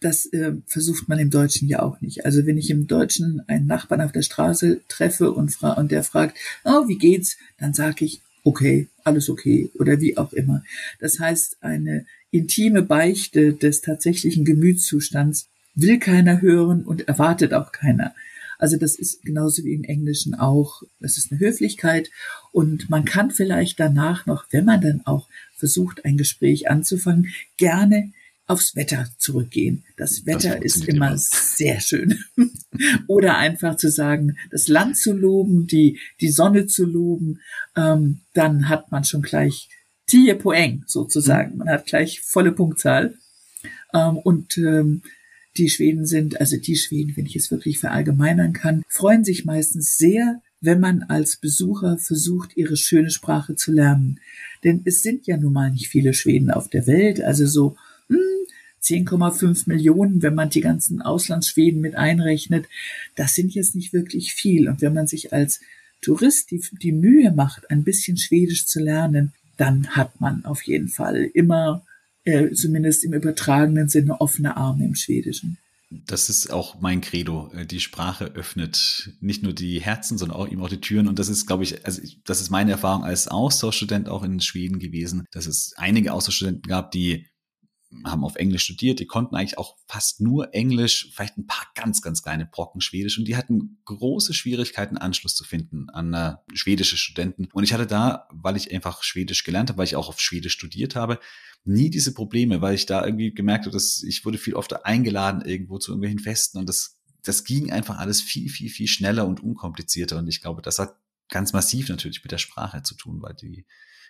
das 0.00 0.26
äh, 0.26 0.52
versucht 0.66 1.08
man 1.08 1.18
im 1.18 1.30
Deutschen 1.30 1.68
ja 1.68 1.82
auch 1.82 2.00
nicht. 2.00 2.24
Also 2.24 2.46
wenn 2.46 2.58
ich 2.58 2.70
im 2.70 2.86
Deutschen 2.86 3.42
einen 3.46 3.66
Nachbarn 3.66 4.00
auf 4.00 4.12
der 4.12 4.22
Straße 4.22 4.80
treffe 4.88 5.32
und, 5.32 5.50
fra 5.50 5.74
und 5.74 5.92
der 5.92 6.02
fragt, 6.02 6.38
oh, 6.64 6.88
wie 6.88 6.98
geht's? 6.98 7.36
Dann 7.58 7.74
sage 7.74 8.06
ich, 8.06 8.22
okay, 8.42 8.88
alles 9.04 9.28
okay 9.28 9.70
oder 9.78 10.00
wie 10.00 10.16
auch 10.16 10.32
immer. 10.32 10.64
Das 11.00 11.20
heißt, 11.20 11.58
eine 11.60 12.06
intime 12.30 12.82
Beichte 12.82 13.52
des 13.52 13.82
tatsächlichen 13.82 14.44
Gemütszustands 14.44 15.48
will 15.74 15.98
keiner 15.98 16.40
hören 16.40 16.82
und 16.84 17.06
erwartet 17.06 17.52
auch 17.52 17.72
keiner. 17.72 18.14
Also 18.58 18.76
das 18.76 18.94
ist 18.94 19.22
genauso 19.22 19.64
wie 19.64 19.72
im 19.72 19.84
Englischen 19.84 20.34
auch. 20.34 20.82
Das 21.00 21.16
ist 21.16 21.30
eine 21.30 21.40
Höflichkeit 21.40 22.10
und 22.52 22.90
man 22.90 23.04
kann 23.04 23.30
vielleicht 23.30 23.80
danach 23.80 24.26
noch, 24.26 24.44
wenn 24.50 24.64
man 24.64 24.80
dann 24.80 25.02
auch 25.04 25.28
versucht, 25.56 26.04
ein 26.04 26.16
Gespräch 26.16 26.70
anzufangen, 26.70 27.28
gerne 27.56 28.12
aufs 28.50 28.74
Wetter 28.74 29.08
zurückgehen. 29.16 29.84
Das 29.96 30.26
Wetter 30.26 30.56
das 30.56 30.64
ist 30.64 30.88
immer, 30.88 31.08
immer 31.08 31.18
sehr 31.18 31.80
schön. 31.80 32.18
Oder 33.06 33.38
einfach 33.38 33.76
zu 33.76 33.90
sagen, 33.90 34.36
das 34.50 34.66
Land 34.66 34.98
zu 34.98 35.12
loben, 35.12 35.66
die, 35.68 36.00
die 36.20 36.30
Sonne 36.30 36.66
zu 36.66 36.84
loben, 36.84 37.40
ähm, 37.76 38.20
dann 38.34 38.68
hat 38.68 38.90
man 38.90 39.04
schon 39.04 39.22
gleich 39.22 39.68
Tie 40.06 40.34
Poeng 40.34 40.82
sozusagen. 40.86 41.52
Mhm. 41.52 41.58
Man 41.58 41.68
hat 41.68 41.86
gleich 41.86 42.20
volle 42.22 42.50
Punktzahl. 42.50 43.14
Ähm, 43.94 44.18
und 44.18 44.58
ähm, 44.58 45.02
die 45.56 45.68
Schweden 45.68 46.04
sind, 46.04 46.40
also 46.40 46.56
die 46.56 46.76
Schweden, 46.76 47.16
wenn 47.16 47.26
ich 47.26 47.36
es 47.36 47.52
wirklich 47.52 47.78
verallgemeinern 47.78 48.52
kann, 48.52 48.82
freuen 48.88 49.24
sich 49.24 49.44
meistens 49.44 49.96
sehr, 49.96 50.42
wenn 50.60 50.80
man 50.80 51.04
als 51.04 51.36
Besucher 51.36 51.98
versucht, 51.98 52.56
ihre 52.56 52.76
schöne 52.76 53.10
Sprache 53.10 53.54
zu 53.54 53.70
lernen. 53.72 54.18
Denn 54.64 54.82
es 54.84 55.02
sind 55.02 55.26
ja 55.28 55.36
nun 55.36 55.52
mal 55.52 55.70
nicht 55.70 55.88
viele 55.88 56.14
Schweden 56.14 56.50
auf 56.50 56.68
der 56.68 56.88
Welt, 56.88 57.20
also 57.20 57.46
so 57.46 57.76
10,5 58.90 59.64
Millionen, 59.66 60.22
wenn 60.22 60.34
man 60.34 60.50
die 60.50 60.60
ganzen 60.60 61.00
Auslandsschweden 61.00 61.80
mit 61.80 61.94
einrechnet, 61.94 62.66
das 63.14 63.34
sind 63.34 63.54
jetzt 63.54 63.74
nicht 63.74 63.92
wirklich 63.92 64.32
viel. 64.32 64.68
Und 64.68 64.80
wenn 64.80 64.94
man 64.94 65.06
sich 65.06 65.32
als 65.32 65.60
Tourist 66.02 66.50
die, 66.50 66.62
die 66.82 66.92
Mühe 66.92 67.32
macht, 67.32 67.70
ein 67.70 67.84
bisschen 67.84 68.16
Schwedisch 68.16 68.66
zu 68.66 68.80
lernen, 68.80 69.32
dann 69.56 69.88
hat 69.88 70.20
man 70.20 70.44
auf 70.44 70.62
jeden 70.62 70.88
Fall 70.88 71.30
immer, 71.34 71.82
äh, 72.24 72.50
zumindest 72.52 73.04
im 73.04 73.12
übertragenen 73.12 73.88
Sinne, 73.88 74.20
offene 74.20 74.56
Arme 74.56 74.84
im 74.84 74.94
Schwedischen. 74.94 75.58
Das 75.90 76.28
ist 76.28 76.52
auch 76.52 76.80
mein 76.80 77.00
Credo. 77.00 77.50
Äh, 77.52 77.66
die 77.66 77.80
Sprache 77.80 78.26
öffnet 78.26 79.12
nicht 79.20 79.42
nur 79.42 79.52
die 79.52 79.80
Herzen, 79.80 80.18
sondern 80.18 80.38
auch 80.38 80.48
eben 80.48 80.62
auch 80.62 80.68
die 80.68 80.80
Türen. 80.80 81.08
Und 81.08 81.18
das 81.18 81.28
ist, 81.28 81.46
glaube 81.46 81.64
ich, 81.64 81.84
also 81.84 82.00
das 82.24 82.40
ist 82.40 82.50
meine 82.50 82.70
Erfahrung 82.70 83.04
als 83.04 83.28
Austauschstudent 83.28 84.08
auch 84.08 84.22
in 84.22 84.40
Schweden 84.40 84.78
gewesen, 84.78 85.26
dass 85.32 85.46
es 85.46 85.74
einige 85.76 86.12
Austauschstudenten 86.12 86.68
gab, 86.68 86.92
die 86.92 87.26
haben 88.04 88.24
auf 88.24 88.36
Englisch 88.36 88.62
studiert, 88.64 89.00
die 89.00 89.06
konnten 89.06 89.34
eigentlich 89.34 89.58
auch 89.58 89.76
fast 89.88 90.20
nur 90.20 90.54
Englisch, 90.54 91.10
vielleicht 91.12 91.36
ein 91.36 91.46
paar 91.46 91.66
ganz, 91.74 92.02
ganz 92.02 92.22
kleine 92.22 92.46
Brocken 92.46 92.80
Schwedisch. 92.80 93.18
Und 93.18 93.26
die 93.26 93.36
hatten 93.36 93.78
große 93.84 94.32
Schwierigkeiten, 94.32 94.96
Anschluss 94.96 95.34
zu 95.34 95.44
finden 95.44 95.90
an 95.90 96.14
äh, 96.14 96.34
schwedische 96.52 96.96
Studenten. 96.96 97.48
Und 97.52 97.64
ich 97.64 97.72
hatte 97.72 97.86
da, 97.86 98.28
weil 98.30 98.56
ich 98.56 98.72
einfach 98.72 99.02
Schwedisch 99.02 99.42
gelernt 99.42 99.70
habe, 99.70 99.78
weil 99.78 99.86
ich 99.86 99.96
auch 99.96 100.08
auf 100.08 100.20
Schwedisch 100.20 100.52
studiert 100.52 100.94
habe, 100.94 101.18
nie 101.64 101.90
diese 101.90 102.14
Probleme, 102.14 102.60
weil 102.60 102.74
ich 102.74 102.86
da 102.86 103.04
irgendwie 103.04 103.34
gemerkt 103.34 103.66
habe, 103.66 103.74
dass 103.74 104.02
ich 104.02 104.24
wurde 104.24 104.38
viel 104.38 104.54
öfter 104.54 104.86
eingeladen 104.86 105.42
irgendwo 105.42 105.78
zu 105.78 105.90
irgendwelchen 105.90 106.20
Festen. 106.20 106.58
Und 106.58 106.68
das, 106.68 107.00
das 107.24 107.44
ging 107.44 107.72
einfach 107.72 107.98
alles 107.98 108.22
viel, 108.22 108.48
viel, 108.48 108.70
viel 108.70 108.86
schneller 108.86 109.26
und 109.26 109.42
unkomplizierter. 109.42 110.18
Und 110.18 110.28
ich 110.28 110.40
glaube, 110.40 110.62
das 110.62 110.78
hat 110.78 110.94
ganz 111.28 111.52
massiv 111.52 111.88
natürlich 111.88 112.22
mit 112.22 112.30
der 112.30 112.38
Sprache 112.38 112.82
zu 112.82 112.94
tun, 112.94 113.20
weil 113.20 113.34
die, 113.34 113.66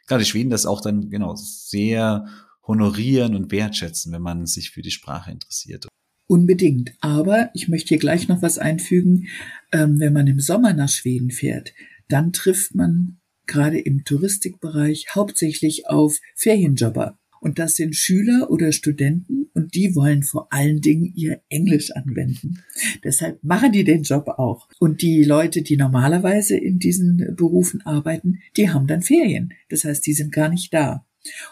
gerade 0.06 0.22
die 0.22 0.28
Schweden 0.28 0.50
das 0.50 0.66
auch 0.66 0.82
dann, 0.82 1.08
genau, 1.08 1.34
sehr 1.34 2.26
honorieren 2.70 3.34
und 3.34 3.50
wertschätzen, 3.50 4.12
wenn 4.12 4.22
man 4.22 4.46
sich 4.46 4.70
für 4.70 4.82
die 4.82 4.90
Sprache 4.90 5.30
interessiert. 5.30 5.88
Unbedingt. 6.28 6.92
Aber 7.00 7.50
ich 7.54 7.68
möchte 7.68 7.88
hier 7.88 7.98
gleich 7.98 8.28
noch 8.28 8.40
was 8.40 8.58
einfügen. 8.58 9.26
Ähm, 9.72 9.98
wenn 9.98 10.12
man 10.12 10.28
im 10.28 10.38
Sommer 10.38 10.72
nach 10.72 10.88
Schweden 10.88 11.30
fährt, 11.30 11.74
dann 12.08 12.32
trifft 12.32 12.74
man 12.74 13.18
gerade 13.46 13.80
im 13.80 14.04
Touristikbereich 14.04 15.06
hauptsächlich 15.12 15.88
auf 15.88 16.20
Ferienjobber. 16.36 17.18
Und 17.40 17.58
das 17.58 17.74
sind 17.74 17.96
Schüler 17.96 18.50
oder 18.50 18.70
Studenten 18.70 19.50
und 19.54 19.74
die 19.74 19.96
wollen 19.96 20.22
vor 20.22 20.52
allen 20.52 20.80
Dingen 20.80 21.12
ihr 21.16 21.40
Englisch 21.48 21.90
anwenden. 21.90 22.62
Deshalb 23.02 23.42
machen 23.42 23.72
die 23.72 23.82
den 23.82 24.02
Job 24.02 24.28
auch. 24.28 24.68
Und 24.78 25.02
die 25.02 25.24
Leute, 25.24 25.62
die 25.62 25.76
normalerweise 25.76 26.56
in 26.56 26.78
diesen 26.78 27.34
Berufen 27.36 27.80
arbeiten, 27.80 28.38
die 28.56 28.70
haben 28.70 28.86
dann 28.86 29.02
Ferien. 29.02 29.54
Das 29.70 29.84
heißt, 29.84 30.06
die 30.06 30.12
sind 30.12 30.32
gar 30.32 30.50
nicht 30.50 30.72
da. 30.72 31.06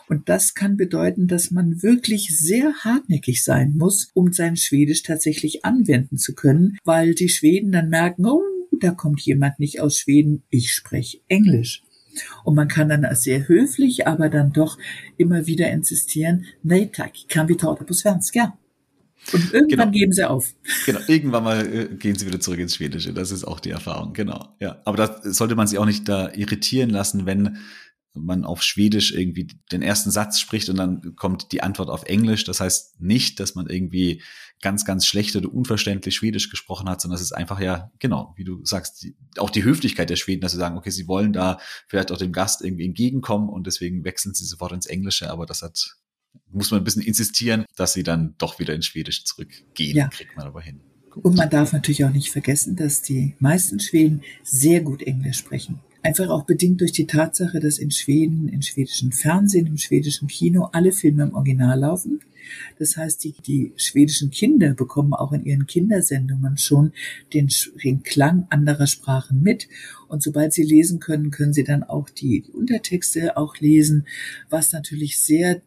Und 0.07 0.29
das 0.29 0.55
kann 0.55 0.77
bedeuten, 0.77 1.27
dass 1.27 1.51
man 1.51 1.83
wirklich 1.83 2.39
sehr 2.39 2.73
hartnäckig 2.85 3.45
sein 3.45 3.75
muss, 3.77 4.11
um 4.15 4.33
sein 4.33 4.57
Schwedisch 4.57 5.03
tatsächlich 5.03 5.65
anwenden 5.65 6.17
zu 6.17 6.35
können, 6.35 6.79
weil 6.85 7.15
die 7.15 7.29
Schweden 7.29 7.73
dann 7.73 7.89
merken, 7.91 8.25
oh, 8.27 8.43
da 8.81 8.91
kommt 8.93 9.21
jemand 9.21 9.59
nicht 9.59 9.81
aus 9.81 9.99
Schweden, 9.99 10.43
ich 10.51 10.73
spreche 10.73 11.19
Englisch. 11.29 11.83
Und 12.45 12.55
man 12.55 12.69
kann 12.69 12.89
dann 12.89 13.07
sehr 13.15 13.47
höflich, 13.47 14.07
aber 14.07 14.29
dann 14.29 14.53
doch 14.53 14.79
immer 15.17 15.47
wieder 15.47 15.71
insistieren, 15.71 16.47
nej 16.63 16.91
tack, 16.93 17.13
kan 17.29 17.49
vi 17.49 17.57
ta 17.57 17.75
det 17.75 17.87
på 17.87 17.95
svenska? 17.95 18.59
Und 19.33 19.53
irgendwann 19.53 19.91
genau. 19.91 19.99
geben 19.99 20.13
sie 20.13 20.29
auf. 20.29 20.55
Genau, 20.87 21.01
irgendwann 21.07 21.45
mal 21.45 21.67
äh, 21.67 21.89
gehen 21.97 22.17
sie 22.17 22.27
wieder 22.27 22.41
zurück 22.41 22.61
ins 22.61 22.77
Schwedische. 22.77 23.13
Das 23.13 23.31
ist 23.31 23.45
auch 23.45 23.61
die 23.61 23.71
Erfahrung, 23.71 24.15
genau. 24.15 24.49
Ja, 24.59 24.81
aber 24.85 24.97
da 24.97 25.21
sollte 25.23 25.55
man 25.55 25.67
sich 25.67 25.79
auch 25.79 25.87
nicht 25.87 26.09
da 26.09 26.33
irritieren 26.33 26.91
lassen, 26.91 27.27
wenn 27.27 27.59
man 28.15 28.45
auf 28.45 28.63
Schwedisch 28.63 29.13
irgendwie 29.13 29.49
den 29.71 29.83
ersten 29.83 30.11
Satz 30.11 30.41
spricht 30.41 30.69
und 30.69 30.77
dann 30.77 31.15
kommt 31.17 31.53
die 31.53 31.63
Antwort 31.63 31.91
auf 31.91 32.05
Englisch. 32.05 32.45
Das 32.45 32.61
heißt 32.61 33.01
nicht, 33.01 33.39
dass 33.41 33.55
man 33.55 33.69
irgendwie 33.69 34.23
ganz, 34.61 34.85
ganz 34.85 35.07
schlecht 35.07 35.37
oder 35.37 35.53
unverständlich 35.53 36.17
Schwedisch 36.17 36.51
gesprochen 36.51 36.89
hat, 36.89 37.01
sondern 37.01 37.17
es 37.17 37.23
ist 37.23 37.33
einfach 37.33 37.61
ja, 37.61 37.93
genau, 37.99 38.35
wie 38.37 38.45
du 38.45 38.65
sagst, 38.65 39.03
die, 39.03 39.17
auch 39.37 39.51
die 39.51 39.63
Höflichkeit 39.63 40.11
der 40.11 40.17
Schweden, 40.17 40.41
dass 40.41 40.53
sie 40.53 40.59
sagen, 40.59 40.77
okay, 40.77 40.91
sie 40.91 41.07
wollen 41.07 41.33
da 41.33 41.59
vielleicht 41.87 42.11
auch 42.11 42.19
dem 42.19 42.33
Gast 42.33 42.63
irgendwie 42.63 42.85
entgegenkommen 42.85 43.49
und 43.49 43.67
deswegen 43.67 44.05
wechseln 44.05 44.35
sie 44.35 44.45
sofort 44.45 44.73
ins 44.73 44.87
Englische, 44.87 45.31
aber 45.31 45.47
das 45.47 45.63
hat, 45.63 45.97
muss 46.51 46.71
man 46.71 46.81
ein 46.81 46.85
bisschen 46.85 47.03
insistieren, 47.03 47.65
dass 47.77 47.93
sie 47.93 48.03
dann 48.03 48.35
doch 48.39 48.59
wieder 48.59 48.75
ins 48.75 48.87
Schwedisch 48.87 49.25
zurückgehen, 49.25 49.97
ja. 49.97 50.09
kriegt 50.09 50.37
man 50.37 50.47
aber 50.47 50.61
hin. 50.61 50.81
Gut. 51.11 51.25
Und 51.25 51.37
man 51.37 51.49
darf 51.49 51.73
natürlich 51.73 52.05
auch 52.05 52.13
nicht 52.13 52.31
vergessen, 52.31 52.77
dass 52.77 53.03
die 53.03 53.35
meisten 53.39 53.81
Schweden 53.81 54.23
sehr 54.43 54.81
gut 54.81 55.03
Englisch 55.03 55.39
sprechen. 55.39 55.81
Einfach 56.03 56.29
auch 56.29 56.45
bedingt 56.45 56.81
durch 56.81 56.93
die 56.93 57.07
Tatsache, 57.07 57.59
dass 57.59 57.79
in 57.79 57.91
Schweden, 57.91 58.49
im 58.49 58.63
schwedischen 58.63 59.13
Fernsehen, 59.13 59.67
im 59.67 59.79
schwedischen 59.79 60.29
Kino 60.29 60.69
alle 60.73 60.93
Filme 60.93 61.25
im 61.25 61.35
Original 61.35 61.81
laufen. 61.81 62.21
Das 62.79 62.97
heißt, 62.97 63.25
die, 63.25 63.35
die 63.47 63.73
schwedischen 63.77 64.31
Kinder 64.31 64.75
bekommen 64.75 65.13
auch 65.13 65.33
in 65.33 65.45
ihren 65.45 65.67
Kindersendungen 65.67 66.57
schon 66.57 66.93
den, 67.35 67.49
den 67.83 68.03
Klang 68.03 68.47
anderer 68.51 68.87
Sprachen 68.87 69.43
mit. 69.43 69.69
Und 70.09 70.23
sobald 70.23 70.53
sie 70.53 70.63
lesen 70.63 71.01
können, 71.01 71.31
können 71.31 71.53
sie 71.53 71.65
dann 71.65 71.83
auch 71.83 72.09
die, 72.09 72.43
die 72.43 72.53
Untertexte 72.53 73.37
auch 73.37 73.57
lesen, 73.59 74.07
was 74.49 74.73
natürlich 74.73 75.21
sehr 75.21 75.61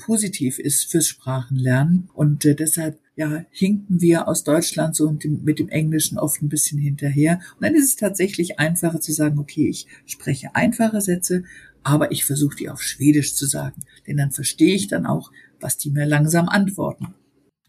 positiv 0.00 0.58
ist 0.58 0.90
fürs 0.90 1.06
Sprachenlernen. 1.06 2.08
Und 2.14 2.44
äh, 2.44 2.54
deshalb 2.54 2.98
ja, 3.16 3.44
hinken 3.50 4.00
wir 4.00 4.28
aus 4.28 4.44
Deutschland 4.44 4.96
so 4.96 5.14
mit 5.22 5.58
dem 5.58 5.68
Englischen 5.68 6.18
oft 6.18 6.40
ein 6.40 6.48
bisschen 6.48 6.78
hinterher. 6.78 7.40
Und 7.56 7.64
dann 7.64 7.74
ist 7.74 7.84
es 7.84 7.96
tatsächlich 7.96 8.58
einfacher 8.58 9.00
zu 9.00 9.12
sagen, 9.12 9.38
okay, 9.38 9.68
ich 9.68 9.86
spreche 10.06 10.54
einfache 10.54 11.00
Sätze, 11.00 11.44
aber 11.82 12.12
ich 12.12 12.24
versuche 12.24 12.56
die 12.56 12.70
auf 12.70 12.82
Schwedisch 12.82 13.34
zu 13.34 13.46
sagen. 13.46 13.82
Denn 14.06 14.16
dann 14.16 14.30
verstehe 14.30 14.74
ich 14.74 14.88
dann 14.88 15.06
auch, 15.06 15.30
was 15.60 15.76
die 15.76 15.90
mir 15.90 16.06
langsam 16.06 16.48
antworten. 16.48 17.14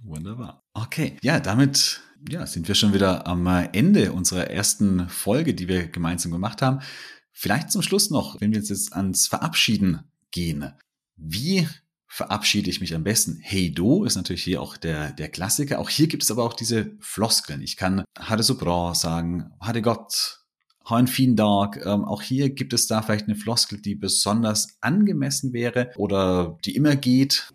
Wunderbar. 0.03 0.63
Okay, 0.73 1.17
ja, 1.21 1.39
damit 1.39 2.01
ja, 2.29 2.45
sind 2.45 2.67
wir 2.67 2.75
schon 2.75 2.93
wieder 2.93 3.27
am 3.27 3.45
Ende 3.73 4.13
unserer 4.13 4.49
ersten 4.49 5.09
Folge, 5.09 5.53
die 5.53 5.67
wir 5.67 5.87
gemeinsam 5.87 6.31
gemacht 6.31 6.61
haben. 6.61 6.79
Vielleicht 7.33 7.71
zum 7.71 7.81
Schluss 7.81 8.09
noch, 8.09 8.39
wenn 8.39 8.51
wir 8.51 8.59
jetzt 8.59 8.93
ans 8.93 9.27
Verabschieden 9.27 10.01
gehen. 10.31 10.71
Wie 11.17 11.67
verabschiede 12.13 12.69
ich 12.69 12.81
mich 12.81 12.93
am 12.93 13.05
besten. 13.05 13.39
Hey 13.41 13.71
du 13.71 14.03
ist 14.03 14.17
natürlich 14.17 14.43
hier 14.43 14.61
auch 14.61 14.75
der, 14.75 15.13
der 15.13 15.29
Klassiker. 15.29 15.79
Auch 15.79 15.89
hier 15.89 16.07
gibt 16.07 16.23
es 16.23 16.29
aber 16.29 16.43
auch 16.43 16.53
diese 16.53 16.91
Floskeln. 16.99 17.61
Ich 17.61 17.77
kann 17.77 18.03
Hade 18.19 18.43
so 18.43 18.57
bra 18.57 18.93
sagen, 18.93 19.51
Hade 19.61 19.81
Gott, 19.81 20.41
ha 20.83 20.99
en 20.99 21.07
fin 21.07 21.37
Dag. 21.37 21.77
Ähm, 21.85 22.03
auch 22.03 22.21
hier 22.21 22.49
gibt 22.49 22.73
es 22.73 22.85
da 22.85 23.01
vielleicht 23.01 23.27
eine 23.27 23.37
Floskel, 23.37 23.79
die 23.81 23.95
besonders 23.95 24.75
angemessen 24.81 25.53
wäre 25.53 25.91
oder 25.95 26.57
die 26.65 26.75
immer 26.75 26.97
geht. 26.97 27.49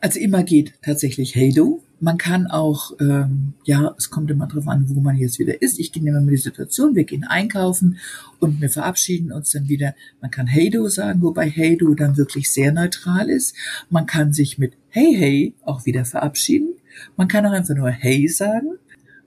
Also 0.00 0.18
immer 0.20 0.42
geht 0.42 0.72
tatsächlich 0.80 1.34
Hey 1.34 1.52
du. 1.52 1.84
Man 2.02 2.18
kann 2.18 2.48
auch, 2.48 2.98
ähm, 2.98 3.54
ja, 3.62 3.94
es 3.96 4.10
kommt 4.10 4.28
immer 4.28 4.48
drauf 4.48 4.66
an, 4.66 4.86
wo 4.88 5.00
man 5.00 5.16
jetzt 5.16 5.38
wieder 5.38 5.62
ist. 5.62 5.78
Ich 5.78 5.94
nehme 5.94 6.20
mal 6.20 6.28
die 6.28 6.36
Situation, 6.36 6.96
wir 6.96 7.04
gehen 7.04 7.22
einkaufen 7.22 7.96
und 8.40 8.60
wir 8.60 8.70
verabschieden 8.70 9.30
uns 9.30 9.52
dann 9.52 9.68
wieder. 9.68 9.94
Man 10.20 10.32
kann 10.32 10.48
Hey 10.48 10.68
du 10.68 10.88
sagen, 10.88 11.22
wobei 11.22 11.48
Hey 11.48 11.76
du 11.76 11.94
dann 11.94 12.16
wirklich 12.16 12.50
sehr 12.50 12.72
neutral 12.72 13.30
ist. 13.30 13.54
Man 13.88 14.06
kann 14.06 14.32
sich 14.32 14.58
mit 14.58 14.72
Hey 14.88 15.14
Hey 15.16 15.54
auch 15.62 15.86
wieder 15.86 16.04
verabschieden. 16.04 16.74
Man 17.16 17.28
kann 17.28 17.46
auch 17.46 17.52
einfach 17.52 17.76
nur 17.76 17.90
Hey 17.90 18.26
sagen. 18.26 18.78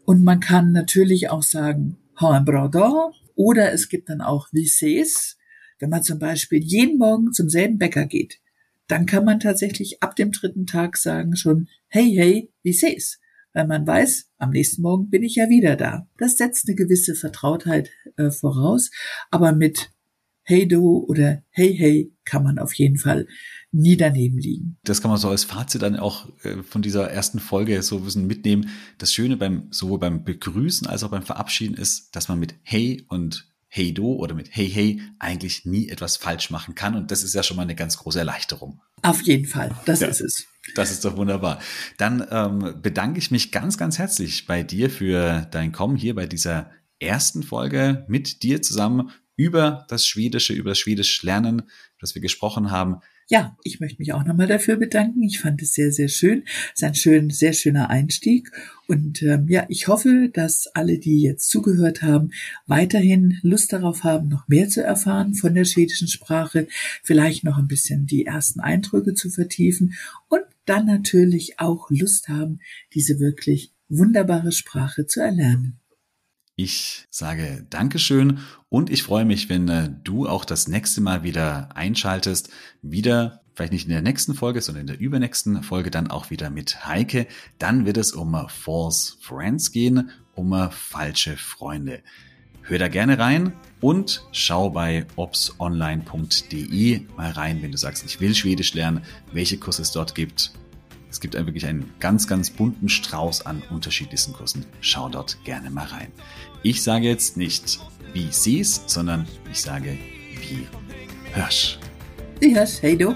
Und 0.04 0.26
man 0.26 0.42
kann 0.42 0.74
natürlich 0.74 1.30
auch 1.30 1.44
sagen 1.44 1.96
Ha 2.20 2.36
en 2.36 2.44
bra 2.44 2.68
dag. 2.68 3.14
Oder 3.36 3.72
es 3.72 3.88
gibt 3.88 4.10
dann 4.10 4.20
auch 4.20 4.50
Wie 4.52 4.68
ses, 4.68 5.38
wenn 5.80 5.90
man 5.90 6.04
zum 6.04 6.20
Beispiel 6.20 6.62
jeden 6.62 6.98
Morgen 6.98 7.32
zum 7.32 7.48
selben 7.48 7.78
Bäcker 7.78 8.06
geht 8.06 8.42
dann 8.88 9.06
kann 9.06 9.26
man 9.26 9.40
tatsächlich 9.40 10.02
ab 10.02 10.16
dem 10.16 10.32
dritten 10.32 10.66
Tag 10.66 10.98
sagen 10.98 11.36
schon, 11.36 11.68
hey, 11.88 12.14
hey, 12.16 12.54
wie 12.64 12.74
seh's? 12.74 13.20
Weil 13.54 13.68
man 13.68 13.88
weiß, 13.88 14.30
am 14.38 14.50
nächsten 14.50 14.82
Morgen 14.82 15.10
bin 15.10 15.24
ich 15.24 15.36
ja 15.36 15.50
wieder 15.50 15.76
da. 15.76 16.08
Das 16.18 16.38
setzt 16.38 16.68
eine 16.68 16.76
gewisse 16.76 17.16
Vertrautheit 17.16 17.90
äh, 18.18 18.30
voraus, 18.30 18.92
aber 19.32 19.54
mit 19.54 19.92
Hey 20.48 20.68
do 20.68 21.04
oder 21.08 21.42
Hey 21.50 21.76
hey 21.76 22.14
kann 22.24 22.44
man 22.44 22.60
auf 22.60 22.74
jeden 22.74 22.98
Fall 22.98 23.28
nie 23.72 23.98
daneben 23.98 24.38
liegen. 24.38 24.78
Das 24.84 25.02
kann 25.02 25.10
man 25.10 25.20
so 25.20 25.30
als 25.30 25.44
Fazit 25.44 25.82
dann 25.82 25.96
auch 25.96 26.30
äh, 26.44 26.62
von 26.62 26.84
dieser 26.84 27.10
ersten 27.10 27.40
Folge 27.40 27.82
so 27.82 27.98
ein 27.98 28.04
bisschen 28.04 28.28
mitnehmen. 28.28 28.70
Das 29.00 29.12
Schöne 29.12 29.38
beim, 29.38 29.68
sowohl 29.72 30.00
beim 30.00 30.24
Begrüßen 30.24 30.86
als 30.86 31.04
auch 31.04 31.10
beim 31.10 31.24
Verabschieden 31.24 31.76
ist, 31.76 32.16
dass 32.16 32.28
man 32.28 32.40
mit 32.40 32.56
Hey 32.62 33.06
und 33.08 33.55
Hey 33.76 33.94
do 33.94 34.14
oder 34.14 34.34
mit 34.36 34.48
Hey 34.56 34.70
Hey 34.70 35.02
eigentlich 35.20 35.66
nie 35.66 35.90
etwas 35.90 36.16
falsch 36.16 36.50
machen 36.50 36.76
kann. 36.76 36.96
Und 36.96 37.12
das 37.12 37.24
ist 37.24 37.36
ja 37.36 37.44
schon 37.44 37.58
mal 37.58 37.64
eine 37.64 37.76
ganz 37.76 37.98
große 37.98 38.18
Erleichterung. 38.20 38.82
Auf 39.02 39.22
jeden 39.24 39.46
Fall, 39.46 39.76
das 39.86 40.00
Ja. 40.00 40.08
ist 40.08 40.22
es. 40.22 40.46
Das 40.76 40.92
ist 40.92 41.04
doch 41.04 41.18
wunderbar. 41.18 41.60
Dann 41.98 42.26
ähm, 42.32 42.82
bedanke 42.82 43.20
ich 43.20 43.32
mich 43.32 43.52
ganz, 43.52 43.78
ganz 43.78 44.00
herzlich 44.00 44.46
bei 44.46 44.64
dir 44.64 44.90
für 44.90 45.46
dein 45.52 45.74
Kommen 45.74 45.98
hier 45.98 46.16
bei 46.16 46.26
dieser 46.26 46.72
ersten 47.00 47.44
Folge 47.44 48.06
mit 48.08 48.44
dir 48.44 48.62
zusammen 48.62 49.12
über 49.36 49.86
das 49.90 50.08
Schwedische, 50.08 50.54
über 50.54 50.70
das 50.72 50.80
Schwedisch 50.80 51.22
Lernen, 51.24 51.64
das 52.00 52.16
wir 52.16 52.22
gesprochen 52.22 52.72
haben. 52.72 53.02
Ja, 53.28 53.58
ich 53.64 53.80
möchte 53.80 54.00
mich 54.00 54.14
auch 54.14 54.24
nochmal 54.24 54.46
dafür 54.46 54.76
bedanken. 54.76 55.24
Ich 55.24 55.40
fand 55.40 55.60
es 55.64 55.74
sehr, 55.74 55.92
sehr 55.92 56.10
schön. 56.10 56.44
Es 56.46 56.82
ist 56.82 56.84
ein 56.84 56.94
schön, 56.94 57.30
sehr 57.32 57.54
schöner 57.54 57.90
Einstieg. 57.90 58.52
Und 58.88 59.24
ähm, 59.24 59.48
ja, 59.50 59.66
ich 59.68 59.88
hoffe, 59.88 60.30
dass 60.32 60.68
alle, 60.76 61.00
die 61.00 61.22
jetzt 61.22 61.50
zugehört 61.50 62.04
haben, 62.04 62.30
weiterhin 62.68 63.40
Lust 63.42 63.74
darauf 63.74 64.04
haben, 64.04 64.28
noch 64.28 64.48
mehr 64.48 64.70
zu 64.70 64.84
erfahren 64.84 65.34
von 65.34 65.56
der 65.56 65.66
schwedischen 65.66 66.08
Sprache, 66.08 66.68
vielleicht 67.02 67.44
noch 67.44 67.58
ein 67.58 67.68
bisschen 67.68 68.06
die 68.06 68.28
ersten 68.28 68.60
Eindrücke 68.60 69.16
zu 69.16 69.32
vertiefen 69.32 69.96
und 70.30 70.44
dann 70.66 70.86
natürlich 70.86 71.60
auch 71.60 71.90
Lust 71.90 72.30
haben, 72.30 72.60
diese 72.94 73.20
wirklich 73.20 73.72
wunderbare 73.90 74.52
Sprache 74.52 75.08
zu 75.08 75.20
erlernen. 75.22 75.80
Ich 76.58 77.06
sage 77.10 77.68
Dankeschön 77.70 78.40
und 78.70 78.90
ich 78.90 79.04
freue 79.04 79.26
mich, 79.26 79.50
wenn 79.50 79.68
äh, 79.68 79.90
du 80.06 80.26
auch 80.26 80.46
das 80.46 80.70
nächste 80.70 81.02
Mal 81.02 81.22
wieder 81.22 81.76
einschaltest. 81.76 82.50
Wieder, 82.82 83.42
vielleicht 83.56 83.74
nicht 83.74 83.86
in 83.86 83.92
der 83.92 84.02
nächsten 84.02 84.36
Folge, 84.36 84.62
sondern 84.62 84.82
in 84.82 84.88
der 84.88 85.00
übernächsten 85.00 85.64
Folge 85.64 85.92
dann 85.92 86.10
auch 86.10 86.30
wieder 86.30 86.50
mit 86.50 86.86
Heike. 86.86 87.28
Dann 87.60 87.86
wird 87.86 87.98
es 87.98 88.14
um 88.14 88.34
äh, 88.36 88.48
False 88.48 89.16
Friends 89.20 89.74
gehen, 89.74 90.12
um 90.34 90.54
äh, 90.54 90.72
falsche 90.72 91.36
Freunde. 91.36 92.02
Hör 92.62 92.80
da 92.80 92.88
gerne 92.88 93.20
rein 93.20 93.52
und 93.82 94.26
schau 94.32 94.70
bei 94.70 95.06
obsonline.de 95.18 97.02
mal 97.18 97.32
rein, 97.32 97.62
wenn 97.64 97.74
du 97.74 97.78
sagst, 97.78 98.06
ich 98.06 98.22
will 98.22 98.34
Schwedisch 98.34 98.74
lernen, 98.74 99.04
welche 99.34 99.58
Kurse 99.58 99.82
es 99.82 99.92
dort 99.92 100.16
gibt. 100.16 100.54
Es 101.16 101.22
gibt 101.22 101.34
wirklich 101.34 101.66
einen 101.66 101.94
ganz, 102.02 102.28
ganz 102.28 102.50
bunten 102.50 102.90
Strauß 102.90 103.46
an 103.46 103.64
unterschiedlichsten 103.70 104.34
Kursen. 104.34 104.66
Schau 104.82 105.08
dort 105.08 105.42
gerne 105.46 105.70
mal 105.70 105.86
rein. 105.86 106.12
Ich 106.62 106.84
sage 106.84 107.08
jetzt 107.08 107.38
nicht, 107.38 107.80
wie 108.12 108.28
sieh's, 108.32 108.82
sondern 108.86 109.26
ich 109.50 109.62
sage, 109.62 109.98
wie 110.42 110.68
hörsch. 111.32 111.80
Ja, 112.42 112.66
hey 112.82 112.98
du. 112.98 113.16